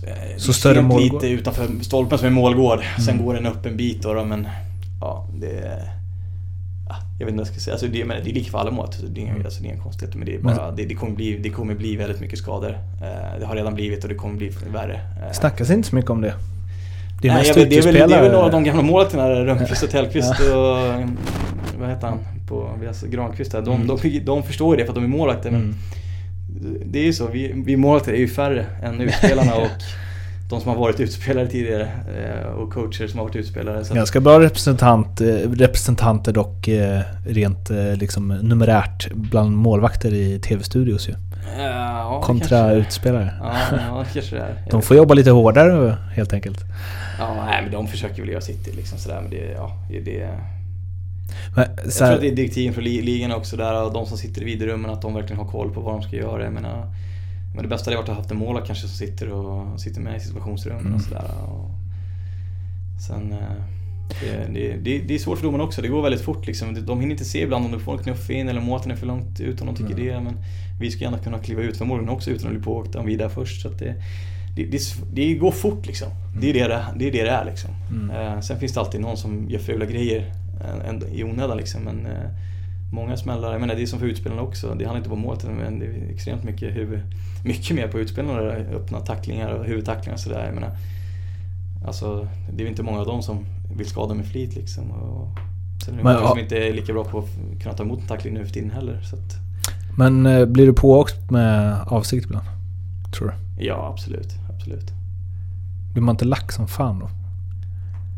[0.06, 1.22] eh, Så större målgård?
[1.22, 2.80] lite utanför stolpen som är målgård.
[2.98, 3.24] Sen Mm.
[3.26, 4.48] går den upp en bit då, då men...
[5.00, 5.82] Ja, det...
[7.22, 7.74] ja, Jag vet inte vad jag ska säga.
[7.74, 8.82] Alltså det, men det är lika för alla.
[8.82, 9.44] Alltså det, är, Mm.
[9.44, 10.18] alltså det är inga konstigheter.
[10.18, 12.70] Men det, bara, det, det, kommer bli, det kommer bli väldigt mycket skador.
[13.02, 14.94] Eh, Det har redan blivit och det kommer bli värre.
[15.26, 16.34] Eh, Snackas inte så mycket om det.
[17.22, 18.82] Det är Nej, jag vet, det, är väl, det är väl några av de gamla
[18.82, 20.76] målvakterna, Rönnqvist och Tellqvist och...
[21.80, 22.18] Vad heter han?
[22.48, 23.62] På, alltså Granqvist där.
[23.62, 23.86] De, Mm.
[24.02, 25.50] de, de förstår det för att de är målvakter.
[25.50, 25.74] Men Mm.
[26.86, 29.68] det är ju så, vi, vi målvakter är ju färre än utspelarna och
[30.52, 31.88] de som har varit utspelare tidigare
[32.42, 33.84] eh, och coacher som har varit utspelare.
[33.84, 41.08] Så Ganska bra representant, eh, representanter dock eh, rent liksom numerärt bland målvakter i tv-studios
[41.08, 41.14] ju.
[41.58, 43.34] ja, Kontra utspelare.
[43.40, 43.54] Ja,
[43.88, 44.48] ja, kanske det är.
[44.48, 46.58] Jag De får jobba lite hårdare helt enkelt.
[47.18, 49.20] Ja, nej, men de försöker väl göra sitt liksom sådär.
[49.20, 49.72] Men det, ja,
[50.04, 50.28] det,
[51.56, 54.06] Men, jag så tror här, att det är direktiven li- ligan också där och de
[54.06, 56.44] som sitter i videorummen att de verkligen har koll på vad de ska göra.
[56.44, 56.86] Jag menar,
[57.54, 60.00] men det bästa hade varit att ha haft en målvakt kanske som sitter och sitter
[60.00, 60.94] med i situationsrummen Mm.
[60.94, 61.30] och sådär.
[61.48, 61.70] Och
[63.06, 63.38] sen, eh,
[64.20, 65.82] det, det, det, det är svårt för domarna också.
[65.82, 66.86] Det går väldigt fort liksom.
[66.86, 69.06] De hinner inte se ibland om du får en knuff in eller måten är för
[69.06, 70.06] långt ut om de tycker Mm.
[70.06, 70.20] det.
[70.20, 70.34] Men
[70.80, 73.14] vi ska gärna kunna kliva ut för målen också utan att bli pååkta om vi
[73.14, 73.62] är där först.
[73.62, 73.94] Så det,
[75.12, 76.08] det, går fort liksom.
[76.40, 77.70] Det är det det, det, är, det, är liksom.
[77.90, 78.10] Mm.
[78.10, 80.32] Eh, sen finns det alltid någon som gör fula grejer
[80.84, 81.82] eh, i onödan liksom.
[81.82, 82.06] Men
[82.92, 83.52] många smällar.
[83.52, 84.74] Jag menar det är som för utspelarna också.
[84.74, 87.00] Det handlar inte om målet men det är extremt mycket, huvud,
[87.44, 88.40] mycket mer på utspelarna.
[88.50, 90.44] Öppna tacklingar och huvudtacklingar och sådär.
[90.46, 90.70] Jag menar,
[91.86, 94.90] alltså, det är inte många av dem som vill skada med flit liksom.
[94.90, 95.28] Och
[95.84, 96.30] sen är det Men, många ja.
[96.30, 98.70] som inte är lika bra på att kunna ta emot en tackling nu för tiden
[98.70, 99.00] heller.
[99.02, 99.36] Så att,
[99.98, 102.46] Men eh, blir du pååkt med avsikt ibland?
[103.16, 103.64] Tror du?
[103.64, 104.28] ja, absolut.
[104.54, 104.92] absolut.
[105.92, 107.10] Blir man inte lack som fan då?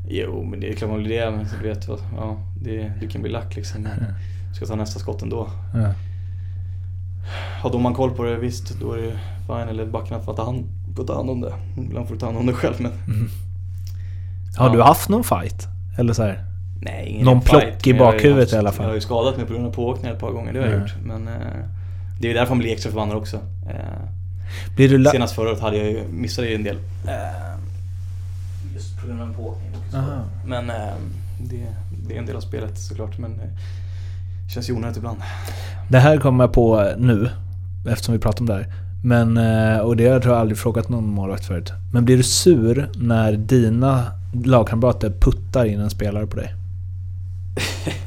[0.09, 1.31] Jo, men det är klart man blir det.
[1.31, 3.89] Men du vet vad, ja, det, du kan bli lack liksom.
[4.57, 5.49] Ska ta nästa skott ändå.
[5.75, 5.93] Ja.
[7.63, 9.13] Har domaren koll på det, visst, då är det
[9.47, 9.69] fine.
[9.69, 10.65] Eller backarna får ta hand,
[10.97, 11.53] får ta hand om det.
[11.79, 12.93] Ibland får du ta hand om det själv men...
[14.57, 14.73] Har Ja.
[14.75, 15.67] du haft någon fight?
[15.99, 16.45] Eller så här?
[16.81, 18.85] Nej, ingen Någon fight, plock i bakhuvudet haft- i alla fall.
[18.85, 20.75] Jag har ju skadat mig på grund av pååkningar ett par gånger, det har jag
[20.77, 20.81] Ja.
[20.81, 20.95] gjort.
[21.05, 21.35] Men eh,
[22.21, 23.37] det är ju därför man blir extra förbannad också.
[23.37, 24.09] Eh,
[24.77, 26.77] Blir du la- senast förra året hade jag ju, missade jag ju en del.
[27.09, 27.61] Eh,
[28.75, 29.71] just på grund av en pååkning.
[29.75, 29.97] och så.
[29.97, 30.25] Aha.
[30.47, 30.95] Men eh,
[31.41, 31.67] det,
[32.09, 33.19] det är en del av spelet såklart.
[33.19, 33.47] Men eh,
[34.49, 35.19] känns ju onödigt ibland.
[35.89, 37.31] Det här kommer jag på nu,
[37.89, 38.67] eftersom vi pratar om det här.
[39.05, 41.73] Men, eh, och det har jag tror jag aldrig frågat någon målvakt förut.
[41.93, 44.05] Men blir du sur när dina
[44.45, 46.55] lagkamrater puttar in en spelare på dig?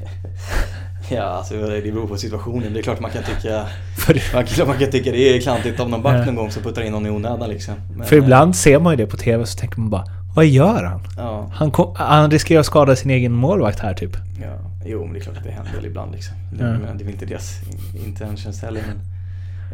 [1.09, 2.73] Ja, alltså det beror på situationen.
[2.73, 3.65] Det är klart man kan tycka,
[4.33, 6.81] man kan, man kan tycka det är klantigt om någon back någon gång som puttar
[6.81, 7.73] in någon i onödan liksom.
[7.95, 10.83] Men, för ibland ser man ju det på TV så tänker man bara Vad gör
[10.83, 11.01] han?
[11.17, 14.17] Ja, Han, kom, han riskerar att skada sin egen målvakt här typ.
[14.41, 16.35] ja, jo men det är klart att det händer väl ibland liksom.
[16.53, 16.71] Det, Ja.
[16.71, 17.59] men det är väl inte deras
[18.05, 18.99] intentions heller, men,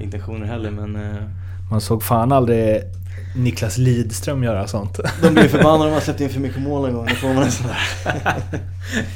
[0.04, 1.18] intentioner heller men eh,
[1.72, 2.82] Man såg fan aldrig
[3.36, 5.00] Niklas Lidström göra sånt.
[5.24, 7.06] de blir förbannade om man släppt in för mycket mål en gång.
[7.10, 8.34] Då får man en sån där.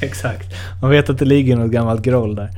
[0.00, 0.54] Exakt.
[0.82, 2.50] Man vet att det ligger något gammalt groll där.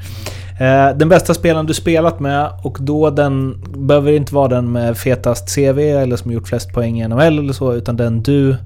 [0.61, 4.99] Eh, Den bästa spelaren du spelat med och då den behöver inte vara den med
[4.99, 8.57] fetast CV eller som gjort flest poäng i NHL eller så utan den du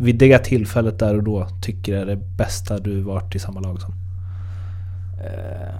[0.00, 3.80] vid det tillfället där och då tycker är det bästa du varit i samma lag
[3.80, 3.94] som.
[5.24, 5.74] Eh,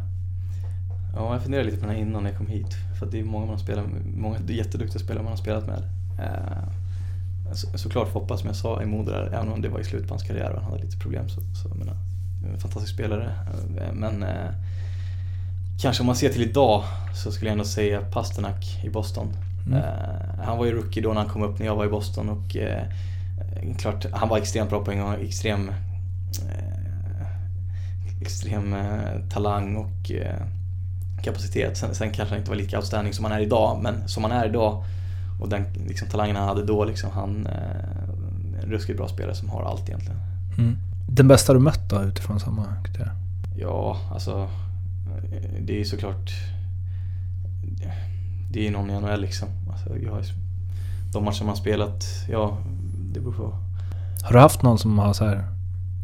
[1.16, 2.76] Ja, jag funderade lite på den här innan jag kom hit.
[2.99, 3.84] För det är många man har spelat
[4.16, 5.82] många jätteduktiga spelare man har spelat med.
[6.18, 9.84] Eh, så, såklart Foppa som jag sa i Modo där, även om det var i
[9.84, 11.97] slutet på hans karriär och han hade lite problem så, så jag menar,
[12.53, 13.32] en fantastisk spelare.
[13.80, 14.51] Eh, Men eh,
[15.80, 16.84] kanske om man ser till idag
[17.14, 19.28] så skulle jag ändå säga Pasternak i Boston.
[19.66, 19.78] Mm.
[19.78, 22.28] Eh, han var ju rookie då när han kom upp när jag var i Boston
[22.28, 26.64] och eh, eh, klart, han var extremt bra på en gång, extrem eh,
[28.25, 30.47] extrem eh, talang och eh,
[31.22, 31.77] kapacitet.
[31.77, 34.33] Sen, sen kanske han inte var lika outstanding som han är idag, men som han
[34.33, 34.85] är idag
[35.41, 39.49] och den liksom, talangen han hade då, liksom, han eh, en ruskigt bra spelare som
[39.51, 40.20] har allt egentligen.
[40.59, 40.77] Mm.
[41.09, 43.14] Den bästa du mött då utifrån samma kriterier?
[43.57, 44.49] Ja, alltså
[45.61, 46.31] det är såklart
[48.51, 49.49] det är någon i NHL liksom.
[49.72, 50.22] Alltså, jag har
[51.12, 52.59] de matcher man spelat, ja,
[53.12, 53.59] det beror på.
[54.22, 55.53] Har du haft någon som har så här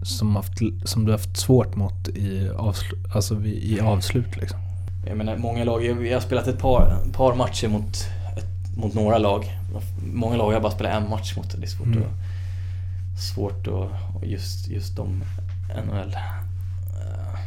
[0.02, 0.52] som, haft,
[0.84, 4.58] som du haft svårt mot i, avslu, alltså i avslut liksom?
[5.06, 7.96] Jag menar, många lag, jag, har spelat ett par, par matcher mot,
[8.36, 9.56] ett, mot några lag.
[10.12, 11.50] Många lag har jag bara spelat en match mot.
[11.60, 12.02] Det är svårt Mm.
[12.02, 13.20] att...
[13.20, 13.90] Svårt att...
[14.22, 15.22] Just, just de
[15.86, 17.38] NHL eh,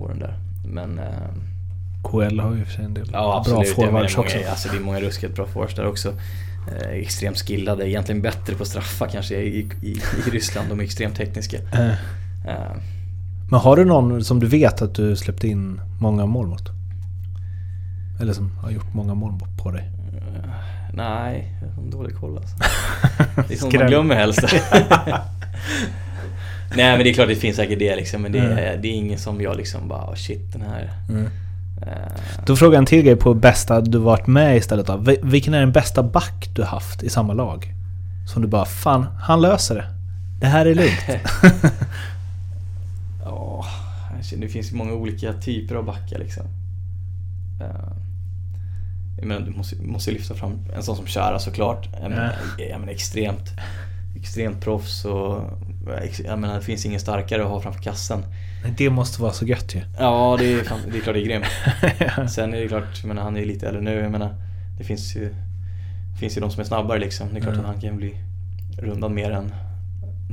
[0.00, 0.38] åren där.
[0.66, 0.98] Men...
[0.98, 1.28] eh,
[2.02, 3.76] KL har ju för sig en del Ja absolut.
[3.76, 4.38] bra forwards många, också.
[4.50, 6.12] Alltså, det är många ruskigt bra forwards där också.
[6.68, 9.90] Eh, extremt skillade, egentligen bättre på straffar kanske i, i,
[10.26, 10.68] i Ryssland.
[10.68, 11.56] De är extremt tekniska.
[11.72, 11.94] Eh,
[12.46, 12.76] Eh,
[13.50, 16.68] Men har du någon som du vet att du släppt in många mål mot?
[18.20, 19.32] Eller som har gjort många mål
[19.62, 19.90] på dig?
[20.14, 20.50] Eh,
[20.94, 22.56] Nej, jag har dålig koll alltså.
[23.48, 24.40] Det är sånt man glömmer helst.
[26.76, 28.22] Nej men det är klart det finns säkert det liksom.
[28.22, 28.82] Men det är, Mm.
[28.82, 30.90] det är ingen som jag liksom bara oh, shit den här.
[31.08, 31.28] Mm.
[31.86, 34.96] Eh, Då frågar jag en till grej på bästa du varit med istället då.
[34.96, 37.74] Vi- Vilken är den bästa back du haft i samma lag?
[38.32, 39.84] Som du bara, fan, han löser det.
[40.40, 41.22] Det här är lugnt.
[43.24, 43.64] Ja,
[44.38, 46.42] det finns ju många olika typer av backar liksom.
[47.60, 47.92] Eh,
[49.18, 51.88] Jag menar, du måste, måste lyfta fram en sån som Chara såklart.
[52.00, 52.32] Jag menar,
[52.70, 53.50] jag menar extremt,
[54.16, 55.40] extremt proffs och
[56.24, 58.22] jag menar, det finns ingen starkare att ha framför kassen.
[58.76, 59.80] Det måste vara så gött ju.
[59.98, 61.46] Ja, det är, fan, det är klart det är grymt.
[62.30, 63.94] Sen är det klart, jag menar, han är ju lite äldre nu.
[63.94, 64.34] Jag menar,
[64.78, 65.34] det finns ju,
[66.20, 67.28] finns ju de som är snabbare liksom.
[67.32, 67.66] Det är klart Mm.
[67.66, 68.14] att han kan bli
[68.78, 69.54] rundad mer än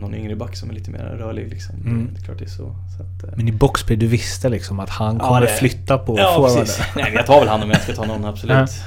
[0.01, 1.75] någon yngre back som är lite mer rörlig liksom.
[1.75, 2.09] Mm.
[2.13, 2.75] Det är klart det är så.
[2.97, 5.97] så att, eh, Men i boxplay, du visste liksom att han Ja, kommer det- flytta
[5.97, 6.65] på Ja, forwarden.
[6.95, 8.55] Nej, jag tar väl han om jag ska ta någon, absolut.
[8.55, 8.61] Ja.
[8.63, 8.83] Att,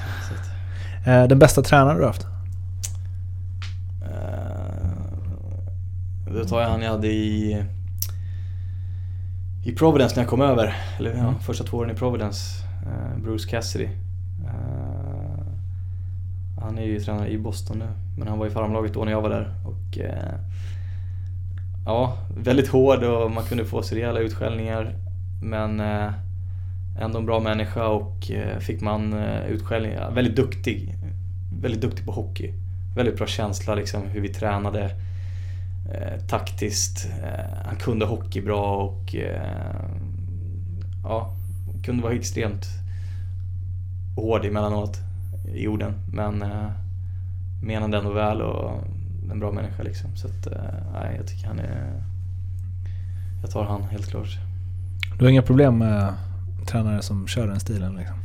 [1.07, 2.27] Eh, Den bästa tränaren du har haft?
[4.03, 7.63] eh, då tar jag han jag hade i
[9.65, 10.75] i Providence när jag kom över.
[10.99, 11.39] Eller ja, Mm.
[11.39, 12.65] första två åren i Providence.
[12.87, 13.89] Eh, Bruce Cassidy.
[14.45, 15.45] Eh,
[16.61, 17.89] han är ju tränare i Boston nu.
[18.19, 19.55] Men han var i farmlaget då när jag var där.
[19.65, 20.35] Och eh,
[21.87, 24.95] Ja, väldigt hård och man kunde få sig rejäla utskällningar.
[25.43, 25.81] Men
[27.01, 29.13] ändå en bra människa och fick man
[29.49, 29.93] utskällning.
[29.93, 30.95] Ja, väldigt duktig.
[31.63, 32.53] Väldigt duktig på hockey.
[32.97, 34.91] Väldigt bra känsla liksom hur vi tränade
[35.95, 37.07] eh, taktiskt.
[37.23, 39.87] Eh, han kunde hockey bra och eh,
[41.05, 41.33] ja,
[41.85, 42.67] kunde vara extremt
[44.17, 44.99] hård emellanåt
[45.55, 45.95] i orden.
[46.13, 46.71] Men eh,
[47.63, 48.81] menade ändå väl och
[49.31, 50.17] en bra människa liksom.
[50.17, 50.53] Så att, eh,
[50.93, 52.03] nej, jag tycker han är...
[53.43, 54.39] Jag tar han helt klart.
[55.19, 56.15] Du har inga problem med
[56.67, 58.17] tränare som kör den stilen liksom?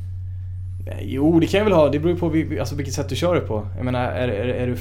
[1.02, 1.90] Jo, det kan jag väl ha.
[1.90, 3.68] Det beror ju på alltså, vilket sätt du kör det på.
[3.76, 4.78] Jag menar, är, är, är du...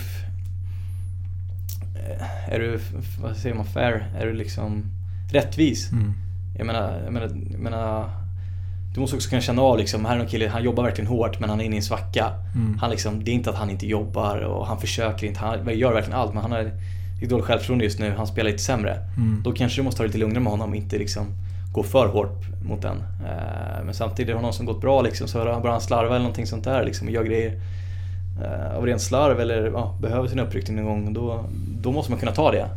[2.11, 2.81] eh, Är du,
[3.23, 4.07] vad säger man, fair?
[4.19, 4.85] Är du liksom
[5.33, 5.93] rättvis?
[5.93, 6.13] Mm.
[6.59, 8.11] Jag menar, jag menar, jag menar
[8.95, 11.41] du måste också kunna känna av liksom, här är en kille, han jobbar verkligen hårt
[11.41, 12.33] men han är inne i en svacka.
[12.55, 12.79] Mm.
[12.79, 15.93] Han liksom, det är inte att han inte jobbar och han försöker inte, han gör
[15.93, 16.71] verkligen allt men han har
[17.29, 18.99] dåligt självförtroende just nu, han spelar lite sämre.
[19.17, 19.43] Mm.
[19.45, 21.27] Då kanske du måste ta det lite lugnare med honom och inte liksom
[21.73, 22.97] gå för hårt mot den.
[22.97, 26.47] Eh, Men samtidigt, det någon som gått bra liksom, så börjar han slarva eller någonting
[26.47, 27.61] sånt där liksom, och gör grejer
[28.43, 31.45] eh, av ren slarv eller ja, behöver sin uppryckning någon gång, då,
[31.81, 32.69] då måste man kunna ta det.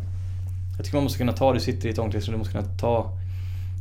[0.77, 3.11] Jag tycker man måste kunna ta, du sitter i ett omklädningsrum, du måste kunna ta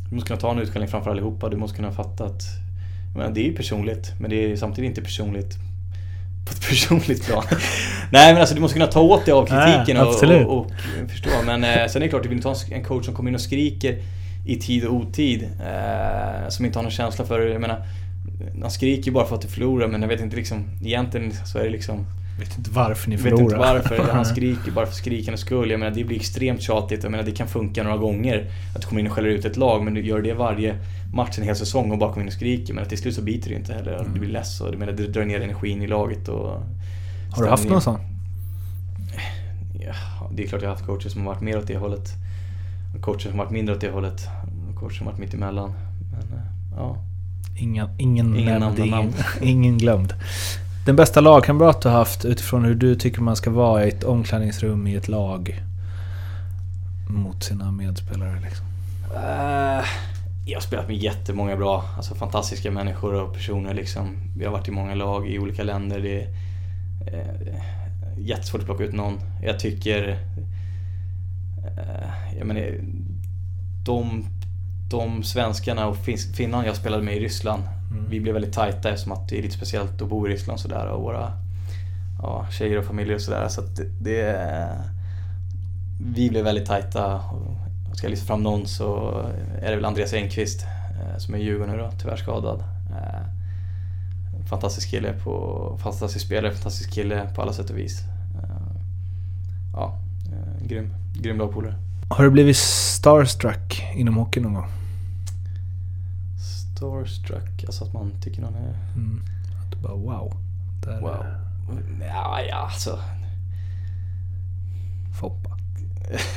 [0.08, 2.42] du måste kunna ta en utskällning framför allihopa, du måste kunna fatta att
[3.18, 5.54] menar, det är ju personligt, men det är samtidigt inte personligt
[6.46, 7.44] på ett personligt plan.
[8.12, 10.70] Nej men alltså du måste kunna ta åt dig av kritiken Nej, och, och, och
[11.10, 11.30] förstå.
[11.46, 13.34] Men eh, sen är det klart, du vill inte ha en coach som kommer in
[13.34, 14.02] och skriker
[14.46, 15.42] i tid och otid.
[15.42, 17.82] Eh, som inte har någon känsla för Jag menar,
[18.62, 21.58] han skriker ju bara för att du förlorar men jag vet inte liksom, egentligen så
[21.58, 22.06] är det liksom
[22.38, 23.76] Vet inte varför ni jag vet förlorar.
[23.76, 25.70] inte varför, han skriker bara för skrikandets skull.
[25.70, 27.02] Jag menar det blir extremt tjatigt.
[27.02, 29.56] Jag menar det kan funka några gånger att du kommer in och skäller ut ett
[29.56, 30.78] lag men du gör det varje
[31.14, 32.74] match en hel säsong och bara kommer in och skriker.
[32.74, 34.06] Men till slut så biter det inte heller.
[34.14, 36.56] Du blir less och du menar, det drar ner energin i laget och...
[36.56, 36.68] Mm.
[37.30, 38.00] Har du haft någon sån?
[39.80, 39.94] Ja,
[40.32, 42.08] det är klart jag har haft coacher som har varit mer åt det hållet.
[43.00, 44.28] Coacher som har varit mindre åt det hållet.
[44.80, 45.72] Coacher som har varit mitt emellan.
[46.12, 46.44] Men eh,
[46.76, 46.96] ja.
[47.60, 50.14] Ingen, ingen, Ingen nämnd, namn, ingen, ingen glömd.
[50.86, 54.04] Den bästa lagkamrat du har haft utifrån hur du tycker man ska vara i ett
[54.04, 55.62] omklädningsrum i ett lag
[57.08, 58.66] mot sina medspelare liksom.
[59.14, 59.84] Eh,
[60.46, 64.16] jag har spelat med jättemånga bra, alltså fantastiska människor och personer liksom.
[64.36, 66.00] Vi har varit i många lag i olika länder.
[66.00, 66.28] Det är
[67.06, 69.20] eh, jättesvårt att plocka ut någon.
[69.42, 70.08] Jag tycker...
[71.66, 72.80] Eh, jag menar,
[73.84, 74.24] de,
[74.90, 77.62] de svenskarna och fin- finnarna jag spelade med i Ryssland,
[78.10, 80.86] vi blev väldigt tajta eftersom att det är lite speciellt att bo i Ryssland sådär
[80.86, 81.32] och våra
[82.22, 83.48] ja, tjejer och familjer och sådär.
[83.48, 84.68] Så att det, det,
[86.14, 87.14] vi blev väldigt tajta.
[87.90, 89.10] Och Ska jag lyfta fram någon så
[89.62, 92.60] är det väl Andreas Engqvist eh, som är i Djurgården nu då, tyvärr skadad.
[92.90, 93.28] Eh,
[94.48, 98.00] Fantastisk kille på, fantastisk spelare, fantastisk kille på alla sätt och vis.
[98.42, 98.50] Eh,
[99.72, 99.98] Ja,
[100.62, 101.74] grym, grym lagpolare.
[102.10, 104.66] Har du blivit starstruck inom hockey någon gång?
[106.78, 109.22] Starstruck, alltså att man tycker någon är Mm.
[109.64, 110.32] Att du bara wow.
[110.84, 111.24] Där wow.
[112.00, 112.98] Ja, ja alltså.
[115.20, 115.50] Foppa.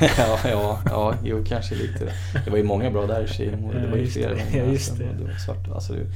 [0.18, 2.12] ja, ja, ja, jo kanske lite.
[2.44, 3.50] Det var ju många bra där i sig.
[3.50, 4.38] Det var Ja, ju flera.
[4.38, 5.04] Ja, just det.
[5.18, 6.06] Det var svart, alltså, det,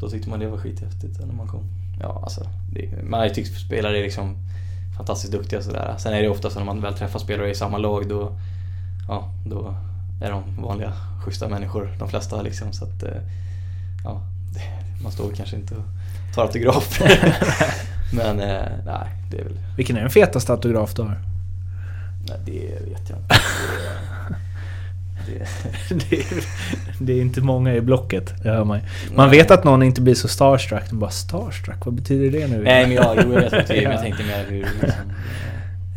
[0.00, 1.64] Då tyckte man det var skithäftigt när man kom.
[2.00, 2.46] Ja, alltså.
[2.72, 4.36] Det, man har ju tyckt spelare är liksom
[4.96, 5.94] fantastiskt duktiga och sådär.
[5.98, 8.38] Sen är det ofta så när man väl träffar spelare i samma lag då,
[9.08, 9.74] ja, då
[10.22, 10.92] är de vanliga
[11.24, 12.72] schyssta människor, de flesta liksom.
[12.72, 13.22] Så att, eh,
[14.04, 14.22] ja,
[15.02, 15.84] man står kanske inte och
[16.34, 17.36] tar autografer.
[18.12, 21.18] Men eh, nej, det är väl, Vilken är den fetaste autograf du har?
[22.28, 23.34] nej, det vet jag inte.
[25.26, 25.38] Det,
[25.88, 26.44] det, det, är,
[26.98, 28.80] det är inte många i blocket, det hör man.
[29.14, 29.38] Man Nej.
[29.38, 30.90] vet att någon inte blir så starstruck.
[30.90, 32.62] De bara starstruck, vad betyder det nu?
[32.62, 35.12] nej men jag, jo, jag vet vad det är, men jag tänkte mer hur liksom,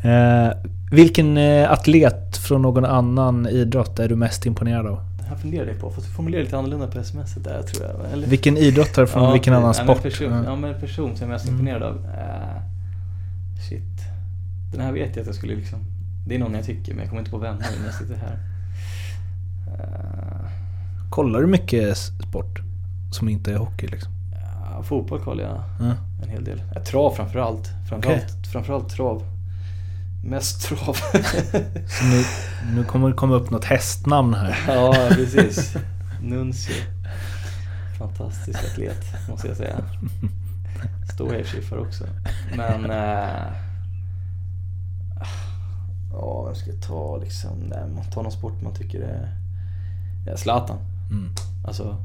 [0.03, 0.51] Eh,
[0.91, 4.99] vilken eh, atlet från någon annan idrott är du mest imponerad av?
[5.31, 8.11] Här funderade jag på, fast jag formulerade lite annorlunda på sms där tror jag.
[8.11, 8.27] Eller?
[8.27, 10.03] Vilken idrottare från vilken annan ja, men sport?
[10.03, 10.43] Person, Ja.
[10.43, 11.59] ja men person som jag är mest Mm.
[11.59, 11.95] imponerad av.
[12.05, 12.61] Eh,
[13.69, 14.01] shit.
[14.71, 15.79] Den här vet jag att jag skulle liksom...
[16.27, 18.15] Det är någon jag tycker, men jag kommer inte på vem nu när jag sitter
[18.15, 18.37] här.
[19.67, 20.49] Eh,
[21.09, 22.61] Kollar du mycket sport?
[23.11, 24.11] Som inte är hockey liksom?
[24.75, 25.95] ja, fotboll kollar jag Ja.
[26.23, 26.61] en hel del.
[26.75, 27.69] Ja, trav framförallt.
[27.89, 29.23] Framförallt, framförallt trav.
[30.23, 30.97] Mest trav.
[32.11, 32.23] Nu,
[32.75, 34.63] nu kommer det komma upp något hästnamn här.
[34.75, 35.75] ja, precis.
[36.21, 36.73] Nuncio.
[37.97, 39.77] Fantastisk atlet, måste jag säga.
[41.13, 42.03] Stor hävskiffare också.
[42.57, 42.91] Men...
[42.91, 43.53] Eh,
[46.11, 47.59] ja, vem ska jag ta liksom?
[47.59, 49.35] Nej, man tar någon sport man tycker är...
[50.25, 50.77] Ja, Zlatan.
[51.11, 51.29] Mm.
[51.67, 51.97] Alltså...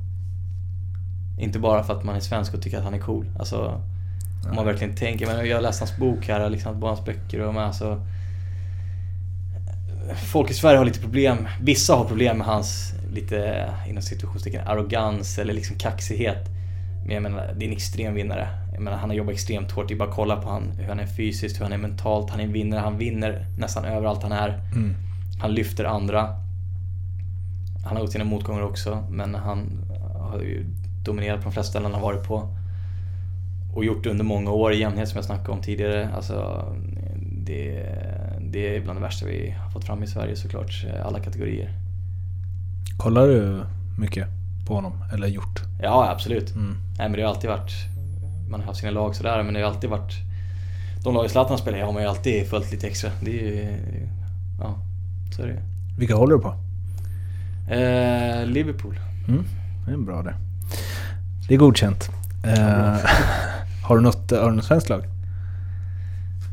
[1.38, 3.26] Inte bara för att man är svensk och tycker att han är cool.
[3.38, 3.82] Alltså...
[4.48, 7.40] Om man verkligen tänker, men jag har läst hans bok här, liksom, bara hans böcker
[7.40, 8.06] och men alltså...
[10.32, 11.48] folk i Sverige har lite problem.
[11.60, 16.48] Vissa har problem med hans lite inom situationstecken arrogans eller liksom kaxighet.
[17.04, 18.48] Men jag menar, det är en extrem vinnare.
[18.72, 19.88] Jag menar, han har jobbat extremt hårt.
[19.88, 22.30] Det är bara att kolla på han, hur han är fysiskt, hur han är mentalt.
[22.30, 22.80] Han är en vinnare.
[22.80, 24.48] Han vinner nästan överallt han är.
[24.48, 24.94] Mm.
[25.40, 26.28] Han lyfter andra.
[27.84, 29.84] Han har gått sina motgångar också, men han
[30.20, 30.66] har ju
[31.02, 32.55] dominerat på de flesta ställen han har varit på.
[33.76, 36.08] Och gjort det under många år i jämnhet som jag snackade om tidigare.
[36.16, 36.64] Alltså,
[37.44, 37.86] det,
[38.40, 41.70] det är bland det värsta vi har fått fram i Sverige såklart, alla kategorier.
[42.98, 43.62] Kollar du
[43.98, 44.28] mycket
[44.66, 44.92] på honom?
[45.12, 45.62] Eller gjort?
[45.82, 46.50] Ja, absolut.
[46.54, 46.76] Mm.
[46.98, 47.72] Nej, men det har alltid varit...
[48.50, 50.12] Man har haft sina lag sådär, men det har alltid varit...
[51.04, 53.10] De lag Zlatan spelar har man ju alltid följt lite extra.
[53.20, 53.76] Det är ju...
[54.60, 54.74] Ja,
[55.36, 55.62] så är det
[55.98, 56.54] Vilka håller du på?
[57.74, 58.98] eh, Liverpool.
[59.28, 59.44] Mm.
[59.86, 60.34] Det är bra det.
[61.48, 62.10] Det är godkänt.
[62.44, 62.96] Eh,
[63.86, 65.04] har, du något, har du något svenskt lag?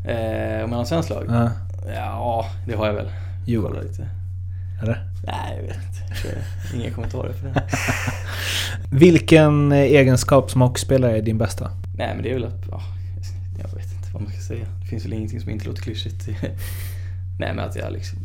[0.05, 1.25] Eh, om jag har något svenskt lag?
[1.29, 1.51] Ja.
[1.95, 3.11] Ja, det har jag väl.
[3.45, 3.75] Djurgården?
[3.75, 4.07] Kolla lite.
[4.81, 5.09] Eller?
[5.25, 6.77] Nej, jag vet inte.
[6.77, 7.63] Inga kommentarer för det.
[8.97, 11.71] Vilken egenskap som hockeyspelare är din bästa?
[11.97, 12.65] Nej, men det är väl att...
[12.71, 12.81] Ja,
[13.61, 14.65] jag vet inte vad man ska säga.
[14.81, 16.27] Det finns väl ingenting som inte låter klyschigt.
[17.39, 18.19] Nej, men att jag liksom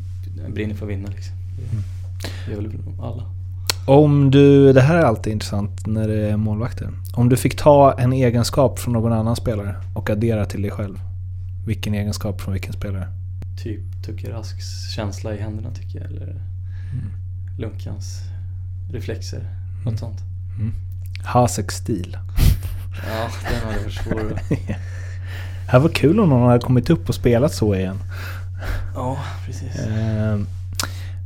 [0.49, 1.35] brinner för att vinna liksom.
[2.47, 3.38] Det gör väl alla.
[3.89, 6.89] Om du, det här är alltid intressant när det är målvakter.
[7.15, 11.01] Om du fick ta en egenskap från någon annan spelare och addera till dig själv.
[11.67, 13.09] Vilken egenskap från vilken spelare?
[13.63, 16.11] Typ Tucker Rasks känsla i händerna tycker jag.
[16.11, 16.41] Eller
[17.59, 18.21] Lunkans
[18.93, 19.47] reflexer.
[19.85, 20.19] Något sånt.
[21.25, 22.17] Haseks stil.
[23.09, 24.41] Ja, den hade varit svår.
[25.67, 27.99] Det här var kul om någon hade kommit upp och spelat så igen.
[28.95, 29.79] Ja, precis.
[29.79, 30.39] Eh,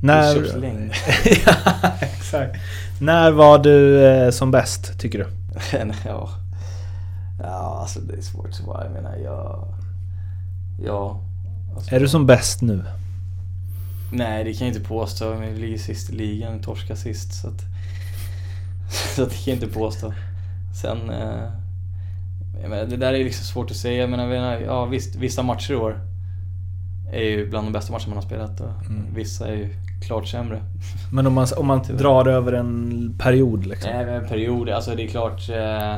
[0.02, 0.34] när...
[1.46, 2.56] Ja, exakt.
[3.00, 5.26] När var du eh, som bäst, tycker du?
[6.04, 6.28] ja.
[7.42, 8.84] ja, alltså det är svårt att svara.
[8.84, 9.74] Jag menar, jag...
[10.84, 11.20] Ja.
[11.74, 12.84] Alltså, Är du som bäst nu?
[14.12, 15.34] Nej, det kan jag inte påstå.
[15.34, 17.34] Vi ligger sist i ligan, torska sist.
[17.34, 17.62] Så att,
[19.16, 20.12] så att det kan jag inte påstå.
[20.82, 21.10] Sen...
[21.10, 21.48] Eh,
[22.72, 24.00] menar, det där är liksom svårt att säga.
[24.00, 26.00] Jag menar, ja, visst, vissa matcher i år
[27.12, 28.60] är ju bland de bästa matcherna man har spelat.
[28.60, 28.70] Och
[29.14, 30.62] Vissa är ju klart sämre.
[31.12, 33.90] Men om man, om man drar över en period liksom?
[33.94, 34.68] Nej, men en period.
[34.68, 35.48] Alltså det är klart...
[35.48, 35.96] Eh,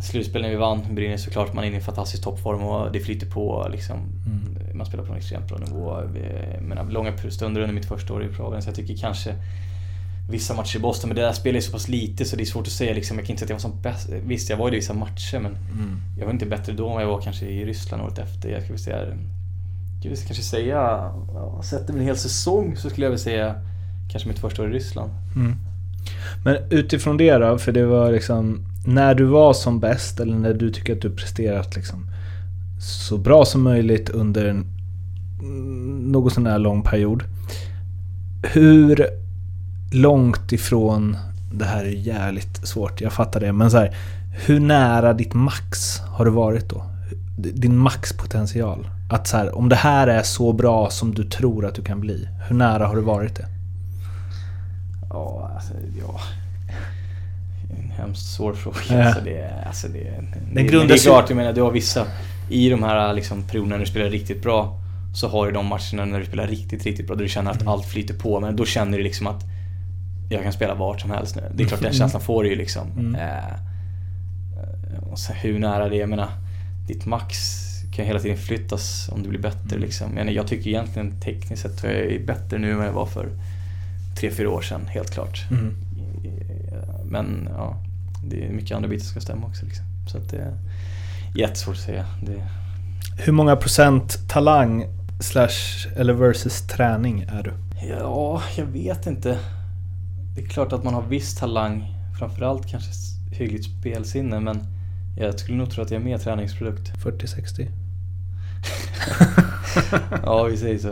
[0.00, 1.52] slutspelen vi vann Brynäs såklart.
[1.54, 3.98] Man är inne i en fantastisk toppform och det flyter på liksom.
[4.74, 6.00] Man spelar på en extremt bra nivå.
[6.60, 8.62] Menar, långa stunder under mitt första år i Pragen.
[8.62, 9.34] Så jag tycker kanske
[10.30, 12.44] vissa matcher i Boston, men det där spelar ju så pass lite så det är
[12.44, 13.16] svårt att säga liksom.
[13.16, 14.08] Jag kan inte säga att jag var som bäst.
[14.26, 15.56] Visst, jag var ju det i vissa matcher men
[16.18, 18.48] jag var inte bättre då än jag var kanske i Ryssland året efter.
[18.48, 18.98] Jag skulle säga...
[20.14, 20.76] Ska vi kanske säga...
[21.34, 23.54] Ja, sett över en hel säsong så skulle jag väl säga
[24.10, 25.10] kanske mitt första år i Ryssland.
[25.36, 25.54] Mm.
[26.44, 30.54] Men utifrån det då, för det var liksom när du var som bäst eller när
[30.54, 32.10] du tycker att du presterat liksom
[32.80, 34.66] så bra som möjligt under en
[35.42, 37.22] mm, något sån här lång period.
[38.42, 39.06] Hur
[39.92, 41.16] långt ifrån,
[41.52, 43.96] det här är jävligt svårt, jag fattar det, men så här,
[44.46, 46.84] hur nära ditt max har du varit då?
[47.36, 48.88] Din maxpotential?
[49.10, 52.00] Att så här, om det här är så bra som du tror att du kan
[52.00, 53.46] bli, hur nära har du varit det?
[55.10, 56.20] Ja, alltså, ja.
[57.78, 58.76] En hemskt svår fråga.
[58.90, 59.04] Ja.
[59.04, 62.06] Alltså, det, är- alltså, det, det, det, det är klart, jag menar, du har vissa...
[62.50, 64.80] I de här liksom, perioderna när du spelar riktigt bra
[65.14, 67.66] så har du de matcherna när du spelar riktigt, riktigt bra där du känner att
[67.66, 68.40] allt flyter på.
[68.40, 69.44] Men då känner du liksom att
[70.30, 71.42] jag kan spela vart som helst nu.
[71.54, 73.14] Det är klart, den känslan får du ju liksom.
[73.14, 73.54] Eh,
[75.10, 76.28] och så hur nära det är, jag menar,
[76.88, 77.36] ditt max
[77.96, 80.06] kan hela tiden flyttas om du blir bättre liksom.
[80.06, 83.06] Jag, menar, jag tycker egentligen tekniskt sett att jag är bättre nu än jag var
[83.06, 83.28] för
[84.16, 85.44] tre, fyra år sedan, helt klart.
[85.50, 85.76] Mm.
[87.04, 87.76] Men ja,
[88.24, 89.64] det är mycket andra bitar som ska stämma också.
[89.64, 89.84] Liksom.
[90.12, 90.58] Så att det är
[91.34, 92.06] jättesvårt att säga.
[92.26, 92.46] Det,
[93.24, 94.86] Hur många procent talang
[95.20, 97.52] slash eller versus träning är du?
[97.88, 99.38] ja, jag vet inte.
[100.34, 102.90] Det är klart att man har viss talang, framförallt kanske
[103.32, 104.58] hyggligt spelsinne, men
[105.18, 106.92] jag skulle nog tro att jag är mer träningsprodukt.
[107.04, 107.68] 40-60?
[110.24, 110.88] Ja, vi säger så.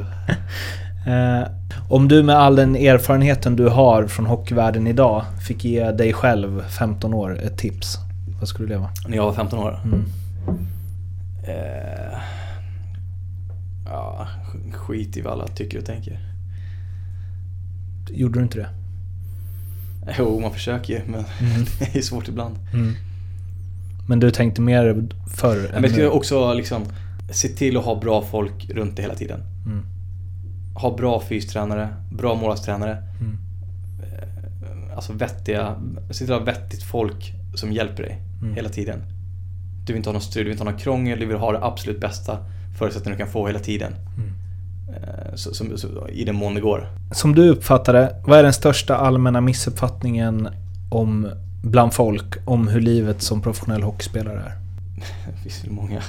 [1.10, 1.48] Eh,
[1.88, 6.62] om du med all den erfarenheten du har från hockeyvärlden idag fick ge dig själv
[6.68, 7.98] 15 år ett tips.
[8.40, 8.90] Vad skulle det vara?
[9.08, 9.80] När jag var 15 år.
[9.84, 10.04] Mm.
[11.46, 12.18] Eh,
[13.86, 16.18] ja, sk- skit i vad alla tycker och tänker.
[18.10, 18.68] Gjorde du inte det?
[20.18, 21.24] Jo, man försöker ju, men
[21.78, 22.54] det är svårt ibland.
[24.08, 26.82] Men du tänkte mer förr Men jag skulle också liksom
[27.30, 29.40] se till att ha bra folk runt dig hela tiden.
[29.66, 29.84] Mm.
[30.74, 32.96] Ha bra fystränare, bra målvaktstränare.
[33.20, 33.38] Mm.
[34.02, 35.74] Eh, Alltså vettiga,
[36.10, 38.54] se till att ha vettigt folk som hjälper dig Mm.
[38.54, 39.02] hela tiden.
[39.86, 41.52] Du vill inte ha någon strul, du vill inte ha någon krångel, du vill ha
[41.52, 42.38] det absolut bästa
[42.78, 43.92] förutsättningar du kan få hela tiden.
[44.16, 44.32] Mm.
[44.96, 46.88] Eh, så, så, så, I den mån det går.
[47.12, 50.48] Som du uppfattar det, vad är den största allmänna missuppfattningen
[50.90, 51.30] om,
[51.62, 54.52] bland folk om hur livet som professionell hockeyspelare är?
[55.36, 56.00] Det finns ju många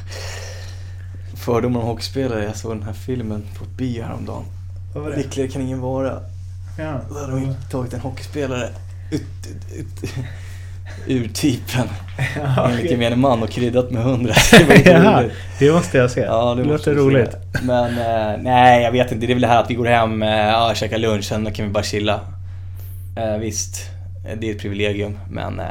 [1.36, 2.44] fördomar om hockeyspelare.
[2.44, 4.46] Jag såg den här filmen på bio häromdagen.
[4.94, 6.20] Vad var Lyckligare kan ingen vara.
[6.78, 7.02] Ja.
[7.10, 8.70] Då hade de tagit en hockeyspelare
[9.12, 10.14] ut, ut, ut,
[11.08, 11.88] ur typen
[12.58, 14.34] enligt gemene man och kryddat med hundra.
[14.52, 15.34] Det roligt.
[15.60, 16.22] det måste jag se.
[16.22, 17.04] Ja, det, det låter vi se.
[17.04, 17.36] roligt.
[17.64, 19.26] Men eh, nej, jag vet inte.
[19.26, 21.66] Det är väl det här att vi går hem, eh, ja, käkar lunch, sen kan
[21.66, 22.20] vi bara chilla.
[23.18, 23.90] Eh, visst,
[24.40, 25.20] det är ett privilegium.
[25.30, 25.66] Men eh,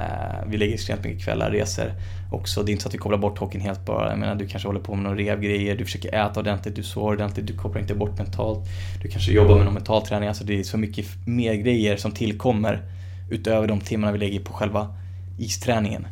[0.47, 1.93] vi lägger extremt mycket kvällar, reser
[2.35, 2.63] också.
[2.63, 4.11] Det är inte så att vi kopplar bort hockeyn helt bara.
[4.11, 7.13] Jag menar, du kanske håller på med några revgrejer, du försöker äta ordentligt, du sover
[7.13, 8.69] ordentligt, du kopplar inte bort mentalt.
[9.03, 10.29] Du kanske jobbar med någon mental träning.
[10.29, 12.83] Alltså det är så mycket mer grejer som tillkommer
[13.31, 14.95] utöver de timmarna vi lägger på själva
[15.39, 16.07] isträningen.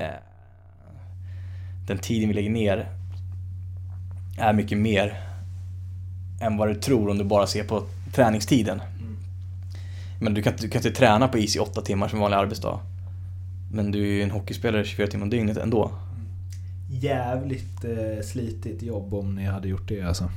[0.00, 0.06] Eh,
[1.86, 2.86] den tiden vi lägger ner
[4.38, 5.20] är mycket mer
[6.40, 7.82] än vad du tror om du bara ser på
[8.14, 8.82] träningstiden.
[10.20, 12.80] Men du kan, du kan inte träna på is i åtta timmar som vanlig arbetsdag.
[13.72, 15.90] Men du är ju en hockeyspelare 24 timmar om dygnet ändå.
[16.90, 20.30] Jävligt eh, slitigt jobb om ni hade gjort det alltså.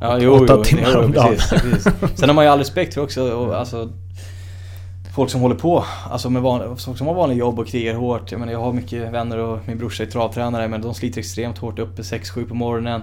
[0.00, 1.34] Ja, jo, åtta jo, timmar jo, om dagen.
[1.34, 1.92] precis, precis.
[2.18, 3.92] Sen har man ju all respekt för också, och, alltså,
[5.14, 8.32] folk som håller på, alltså med van, folk som har vanliga jobb och krigar hårt.
[8.32, 11.58] Jag menar, jag har mycket vänner och min brorsa är travtränare, men de sliter extremt
[11.58, 13.02] hårt uppe 6-7 på morgonen.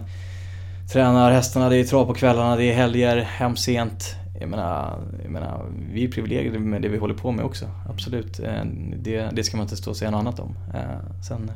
[0.93, 4.15] Tränar hästarna, det är trav på kvällarna, det är helger, hem sent.
[4.39, 7.65] Jag menar, jag menar, vi är privilegierade med det vi håller på med också.
[7.89, 8.39] Absolut.
[8.39, 8.63] Eh,
[8.97, 10.55] det, det ska man inte stå och säga något annat om.
[10.73, 11.51] Eh, sen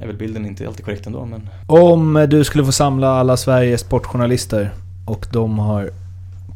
[0.00, 3.80] är väl bilden inte alltid korrekt ändå, men Om du skulle få samla alla Sveriges
[3.80, 4.70] sportjournalister
[5.06, 5.90] och de har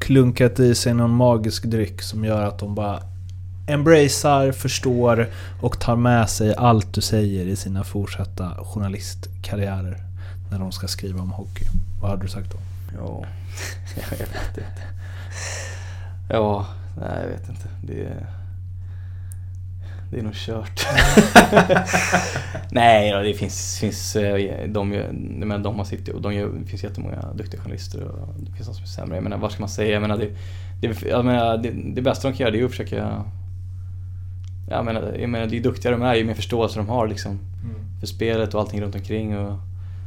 [0.00, 3.00] klunkat i sig någon magisk dryck som gör att de bara
[3.66, 5.26] embracear, förstår
[5.60, 9.96] och tar med sig allt du säger i sina fortsatta journalistkarriärer
[10.50, 11.64] när de ska skriva om hockey.
[12.00, 12.71] Vad hade du sagt då?
[12.96, 13.24] Ja,
[14.10, 14.82] jag vet inte.
[16.30, 16.66] Ja,
[16.96, 17.68] nej jag vet inte.
[17.82, 18.26] Det är,
[20.10, 20.86] det är nog kört.
[22.70, 26.66] nej, ja, det finns, finns eh, de, menar, de har sitt och de gör, det
[26.66, 29.16] finns jättemånga duktiga journalister och det finns de som är sämre.
[29.16, 29.92] Jag menar, vad ska man säga?
[29.92, 30.28] Jag menar, det,
[30.80, 33.24] det, jag menar, det, det bästa de kan göra det är att försöka
[34.68, 37.38] jag menar, jag menar, ju duktigare de är, ju mer förståelse de har liksom
[38.00, 39.58] för spelet och allting runt omkring och,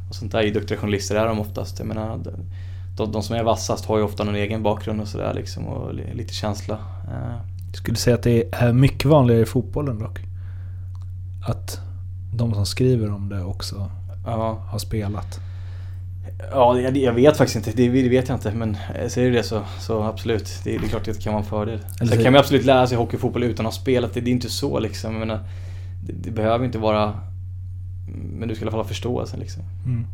[0.10, 0.42] och sånt där.
[0.42, 1.80] Ju duktiga journalister är de oftast.
[1.80, 2.20] Jag menar,
[2.98, 5.94] de, de som är vassast har ju ofta någon egen bakgrund och sådär liksom och
[5.94, 6.74] li- lite känsla.
[7.08, 7.36] Eh,
[7.68, 10.20] Jag skulle säga att det är mycket vanligare i fotbollen dock.
[11.48, 11.80] Att
[12.34, 13.92] de som skriver om det också
[14.26, 15.40] Ja, har spelat.
[16.52, 17.72] ja jag, vet faktiskt inte.
[17.78, 18.52] Det, vet jag inte.
[18.54, 20.60] Men eh, säger du det så, så absolut.
[20.64, 21.74] Det, det är klart att det kan vara en fördel.
[21.76, 24.14] Eller Sen så- kan man absolut lära sig hockey och fotboll utan att ha spelat.
[24.14, 25.12] Det, det är inte så liksom.
[25.12, 25.40] Jag menar,
[26.06, 27.14] det, det behöver inte vara...
[28.40, 29.64] Men du ska i alla fall ha förståelsen liksom.
[29.86, 30.06] Mm.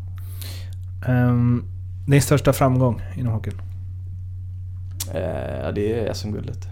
[1.08, 1.64] Ehm,
[2.08, 3.62] din största framgång inom hockeyn?
[5.08, 6.68] Eh, det är SM-guldet.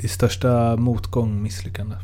[0.00, 1.96] Din största motgång, misslyckande?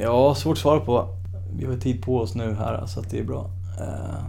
[0.00, 1.08] Ja, svårt att svara på.
[1.56, 3.50] Vi har tid på oss nu här så att det är bra.
[3.80, 4.24] Eh,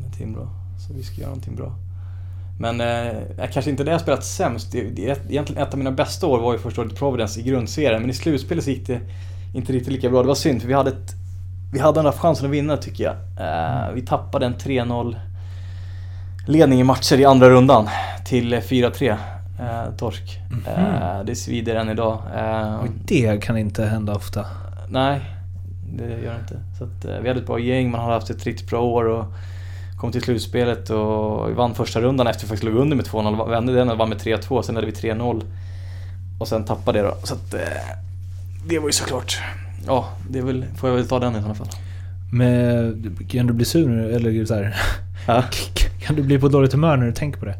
[0.00, 0.48] med Timrå.
[0.78, 1.76] Så vi ska göra någonting bra.
[2.58, 4.72] Men eh, kanske inte det jag spelat sämst.
[4.72, 7.42] Det, det, egentligen ett av mina bästa år var ju första året i Providence i
[7.42, 8.00] grundserien.
[8.00, 9.00] Men i slutspelet så gick det
[9.54, 10.22] inte riktigt lika bra.
[10.22, 11.12] Det var synd för vi hade, ett,
[11.72, 13.14] vi hade den där chansen att vinna tycker jag.
[13.14, 15.16] Eh, vi tappade en 3-0
[16.46, 17.88] ledning i matcher i andra rundan
[18.24, 19.16] till 4-3.
[19.60, 20.38] Eh, torsk.
[20.66, 22.18] Eh, det svider än idag.
[22.36, 24.46] Eh, Och det kan inte hända ofta.
[24.90, 25.20] Nej,
[25.96, 26.58] det gör det inte.
[26.78, 29.04] Så att, eh, vi hade ett bra gäng, man hade haft ett riktigt bra år
[29.04, 29.24] och
[30.00, 33.48] kom till slutspelet och vann första rundan efter att vi faktiskt låg under med 2-0.
[33.50, 35.42] Vände den och vann med 3-2, sen hade vi 3-0.
[36.40, 37.14] Och sen tappade det då.
[37.24, 37.60] Så att, eh,
[38.68, 39.38] det var ju såklart...
[39.86, 41.68] Ja, det väl, får jag väl ta den i sådana fall.
[42.32, 44.12] Men kan du bli sur nu?
[44.12, 44.76] Eller så här,
[45.26, 45.44] Ja.
[46.00, 47.54] Kan du bli på dåligt humör när du tänker på det?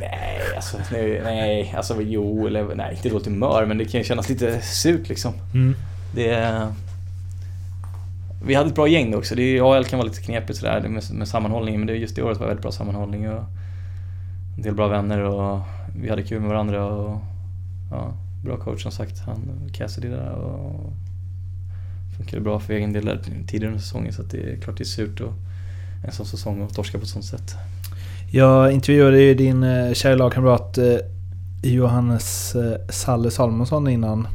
[0.00, 4.28] Nej, alltså, nej, nej, alltså jo, eller nej, inte dåligt humör, men det kan kännas
[4.28, 5.32] lite surt liksom.
[5.54, 5.74] Mm.
[6.14, 6.66] Det...
[8.44, 9.34] Vi hade ett bra gäng också.
[9.34, 12.38] Det AL kan vara lite knepigt sådär med, med sammanhållningen, men det, just det året
[12.38, 13.44] var väldigt bra sammanhållning och
[14.56, 15.60] en del bra vänner och
[15.96, 17.20] vi hade kul med varandra och
[17.90, 18.14] ja,
[18.44, 20.92] bra coach som sagt, han Cassidy där och
[22.16, 24.82] funkade bra för egen del där tidigare under säsongen så att det är klart det
[24.82, 25.32] är surt och
[26.04, 27.54] en sån säsong och torska på ett sånt sätt.
[28.30, 30.96] Jag intervjuade ju din eh, kära lagkamrat eh,
[31.62, 34.28] Johannes eh, Salle Salomonsson innan.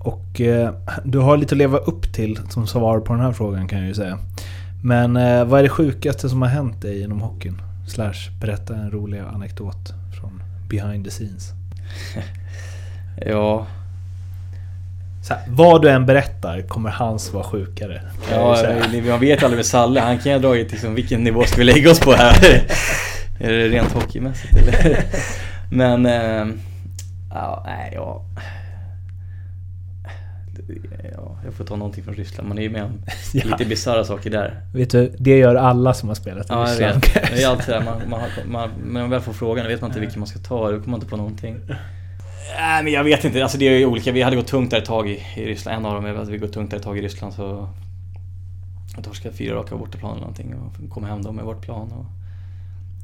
[0.00, 0.74] Och eh,
[1.04, 3.88] du har lite att leva upp till som svar på den här frågan kan jag
[3.88, 4.18] ju säga.
[4.84, 5.14] Men
[5.48, 7.60] vad är det sjukaste som har hänt dig inom hockeyn?
[7.88, 11.52] Slash berätta en rolig anekdot från behind the scenes.
[13.26, 13.66] Ja,
[15.34, 18.02] här, vad du än berättar kommer hans vara sjukare.
[18.30, 20.00] jag Ja, man vet aldrig med Salle.
[20.00, 22.34] Han kan ju ha dragit liksom, vilken nivå ska vi lägga oss på här?
[23.40, 24.98] Är det rent hockeymässigt eller?
[25.70, 26.46] Men, eh,
[27.34, 28.24] ja, nej, ja.
[31.12, 32.48] Ja, jag får ta någonting från Ryssland.
[32.48, 32.92] Man är ju med om
[33.32, 33.44] Ja.
[33.44, 34.60] lite bisarra saker där.
[34.74, 36.94] Vet du, det gör alla som har spelat i Ja, jag Ryssland.
[37.14, 37.30] vet.
[37.36, 39.90] Det är alltid sådär, man, man, man, när man väl får frågan, då vet man
[39.90, 40.70] inte vilken man ska ta.
[40.70, 41.56] Då kommer man inte på någonting.
[42.58, 43.42] Nej, men jag vet inte.
[43.42, 44.12] Alltså det är ju olika.
[44.12, 45.78] Vi hade gått tungt där ett tag i, i Ryssland.
[45.78, 47.68] En av dem är att vi gått tungt där ett tag i Ryssland så...
[48.96, 52.06] Jag torskade fyra raka bortaplan eller någonting och kom hem då med vårt plan och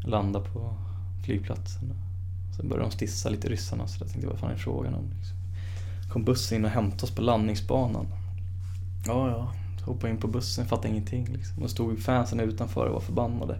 [0.08, 0.74] landade på
[1.24, 1.92] flygplatsen.
[2.56, 5.10] Sen började de stissa lite ryssarna så jag tänkte vad fan är frågan om?
[5.18, 5.36] Liksom.
[6.12, 8.06] Kom bussen in och hämtade oss på landningsbanan.
[9.06, 9.52] Ja, ja.
[9.84, 11.62] Hoppade in på bussen, fattade ingenting liksom.
[11.62, 13.58] Och stod fansen utanför och var förbannade.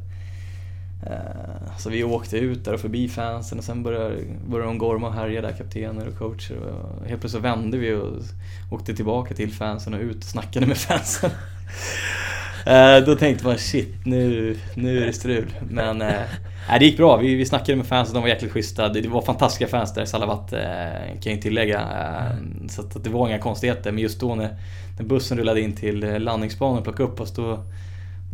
[1.06, 5.06] Eh, så vi åkte ut där och förbi fansen och sen började, började de gorma
[5.06, 6.56] och härja där, kaptener och coacher.
[6.56, 8.12] Och helt plötsligt vände vi och
[8.70, 11.30] åkte tillbaka till fansen och ut och snackade med fansen.
[12.66, 15.54] Eh, då tänkte man shit, nu, nu är det strul.
[15.70, 16.20] Men eh,
[16.68, 17.16] nej, det gick bra.
[17.16, 18.88] Vi, vi snackade med fansen, de var jäkligt schyssta.
[18.88, 20.50] Det, det var fantastiska fans där i Salavat,
[21.22, 21.88] kan jag tillägga.
[22.68, 23.92] Så att, att det var inga konstigheter.
[23.92, 24.56] Men just då när,
[24.98, 27.64] när bussen rullade in till landningsbanan och plockade upp oss, då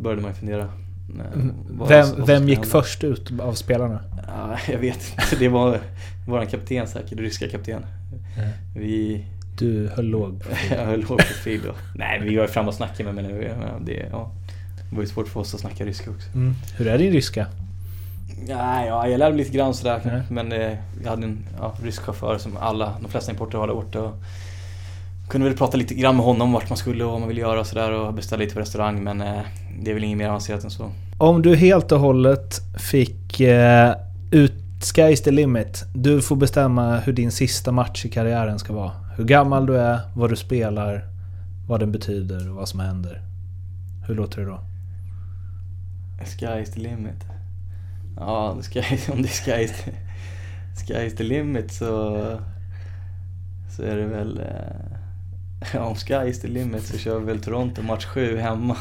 [0.01, 0.69] började man fundera
[1.17, 1.41] eh,
[1.71, 4.01] vad Vem, vem gick först ut av spelarna?
[4.27, 5.37] Ja, jag vet inte.
[5.39, 5.81] Det var
[6.29, 7.87] vår kapten säkert, ryska kapten.
[8.77, 9.25] Vi
[9.59, 10.43] Du höll låg.
[10.71, 11.73] jag höll låg profil då.
[11.95, 14.33] Nej, vi var ju fram och snackade med men det, ja,
[14.91, 16.29] det var ju svårt för oss att snacka ryska också.
[16.35, 16.55] Mm.
[16.77, 17.47] Hur är din ryska?
[18.47, 20.01] Ja, ja, jag lärde mig lite grann sådär.
[20.05, 20.35] Ja.
[20.35, 23.75] Men eh, jag hade en ja, rysk chaufför som alla, de flesta importer har där
[23.75, 24.01] borta.
[24.01, 24.15] Och
[25.29, 27.61] kunde väl prata lite grann med honom vart man skulle och vad man ville göra
[27.61, 29.05] och sådär och beställa lite på restaurang.
[29.05, 29.41] Men eh,
[29.83, 30.91] det är väl inget mer avancerat än så.
[31.19, 33.95] Om du helt och hållet fick eh,
[34.31, 35.85] ut Sky's the limit.
[35.95, 38.93] Du får bestämma hur din sista match i karriären ska vara.
[39.17, 41.05] Hur gammal du är, vad du spelar,
[41.69, 43.23] vad den betyder och vad som händer.
[44.07, 44.61] Hur låter det då?
[46.25, 47.25] Sky is the limit.
[48.17, 48.81] Ja, sky,
[49.13, 49.93] om det är sky is the,
[50.87, 52.17] sky is the limit så,
[53.77, 54.39] så är det väl...
[54.39, 54.98] eh,
[55.79, 58.77] om sky is the limit så kör vi väl Toronto match 7 hemma.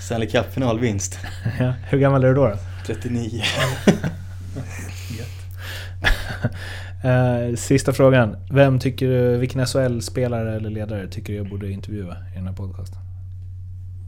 [0.00, 1.18] Stanley Cup-finalvinst.
[1.58, 2.48] Ja, hur gammal är du då?
[2.48, 2.56] då?
[2.86, 3.42] 39.
[7.04, 8.36] Eh, sista frågan.
[8.50, 12.54] Vem tycker du, vilken SHL-spelare eller ledare tycker du jag borde intervjua i den här
[12.54, 12.98] podcasten?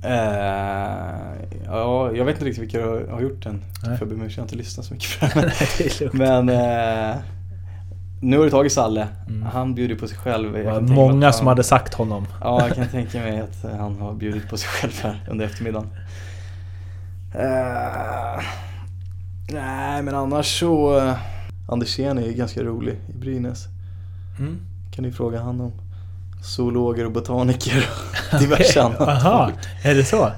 [0.05, 3.63] Eh, ja, jag vet inte riktigt vilka du har gjort den.
[3.87, 3.99] Nej.
[3.99, 6.11] För jag har inte lyssnat så mycket på den.
[6.13, 7.17] Men eh,
[8.25, 9.09] nu har du tagit Salle.
[9.29, 9.43] Mm.
[9.43, 10.53] Han bjuder på sig själv.
[10.53, 12.27] Det var många att som han- hade sagt honom.
[12.41, 15.45] Ja, jag kan tänka mig att eh, han har bjudit på sig själv här under
[15.45, 15.89] eftermiddagen.
[17.35, 18.43] Eh,
[19.53, 21.01] nej, men annars så...
[21.01, 21.15] Uh,
[21.69, 23.65] Andersén är ju ganska rolig i Brynäs.
[24.39, 24.59] Mm.
[24.95, 25.73] Kan du fråga han om
[26.43, 27.89] zoologer och botaniker
[28.33, 28.99] och diverse annat.
[29.01, 29.51] Jaha,
[29.83, 30.31] är det så?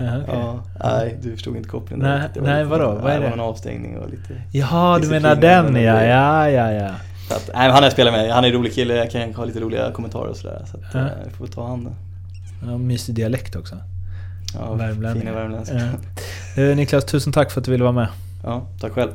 [0.00, 0.34] Okej.
[0.34, 2.06] Ja, nej, du förstod inte kopplingen.
[2.06, 2.30] Nej, där.
[2.34, 2.86] Det var nej, lite- vadå?
[3.02, 3.20] Vad är det?
[3.20, 3.26] det?
[3.26, 4.42] var en avstängning och lite...
[4.52, 6.90] Jaha, du menar den ja, ja, ja, ja.
[7.28, 8.30] Så att, nej, han har jag spelat med.
[8.32, 8.94] Han är en rolig kille.
[8.94, 10.62] Jag kan ha lite roliga kommentarer och sådär.
[10.70, 11.00] Så att, Ja.
[11.00, 11.94] eh, vi får ta han.
[12.66, 13.76] ja mysig dialekt också.
[14.54, 14.78] Ja,
[15.14, 15.90] fina värmländska.
[16.56, 16.62] Ja.
[16.62, 18.08] Eh, Niklas, tusen tack för att du ville vara med.
[18.44, 19.10] Ja, tack själv.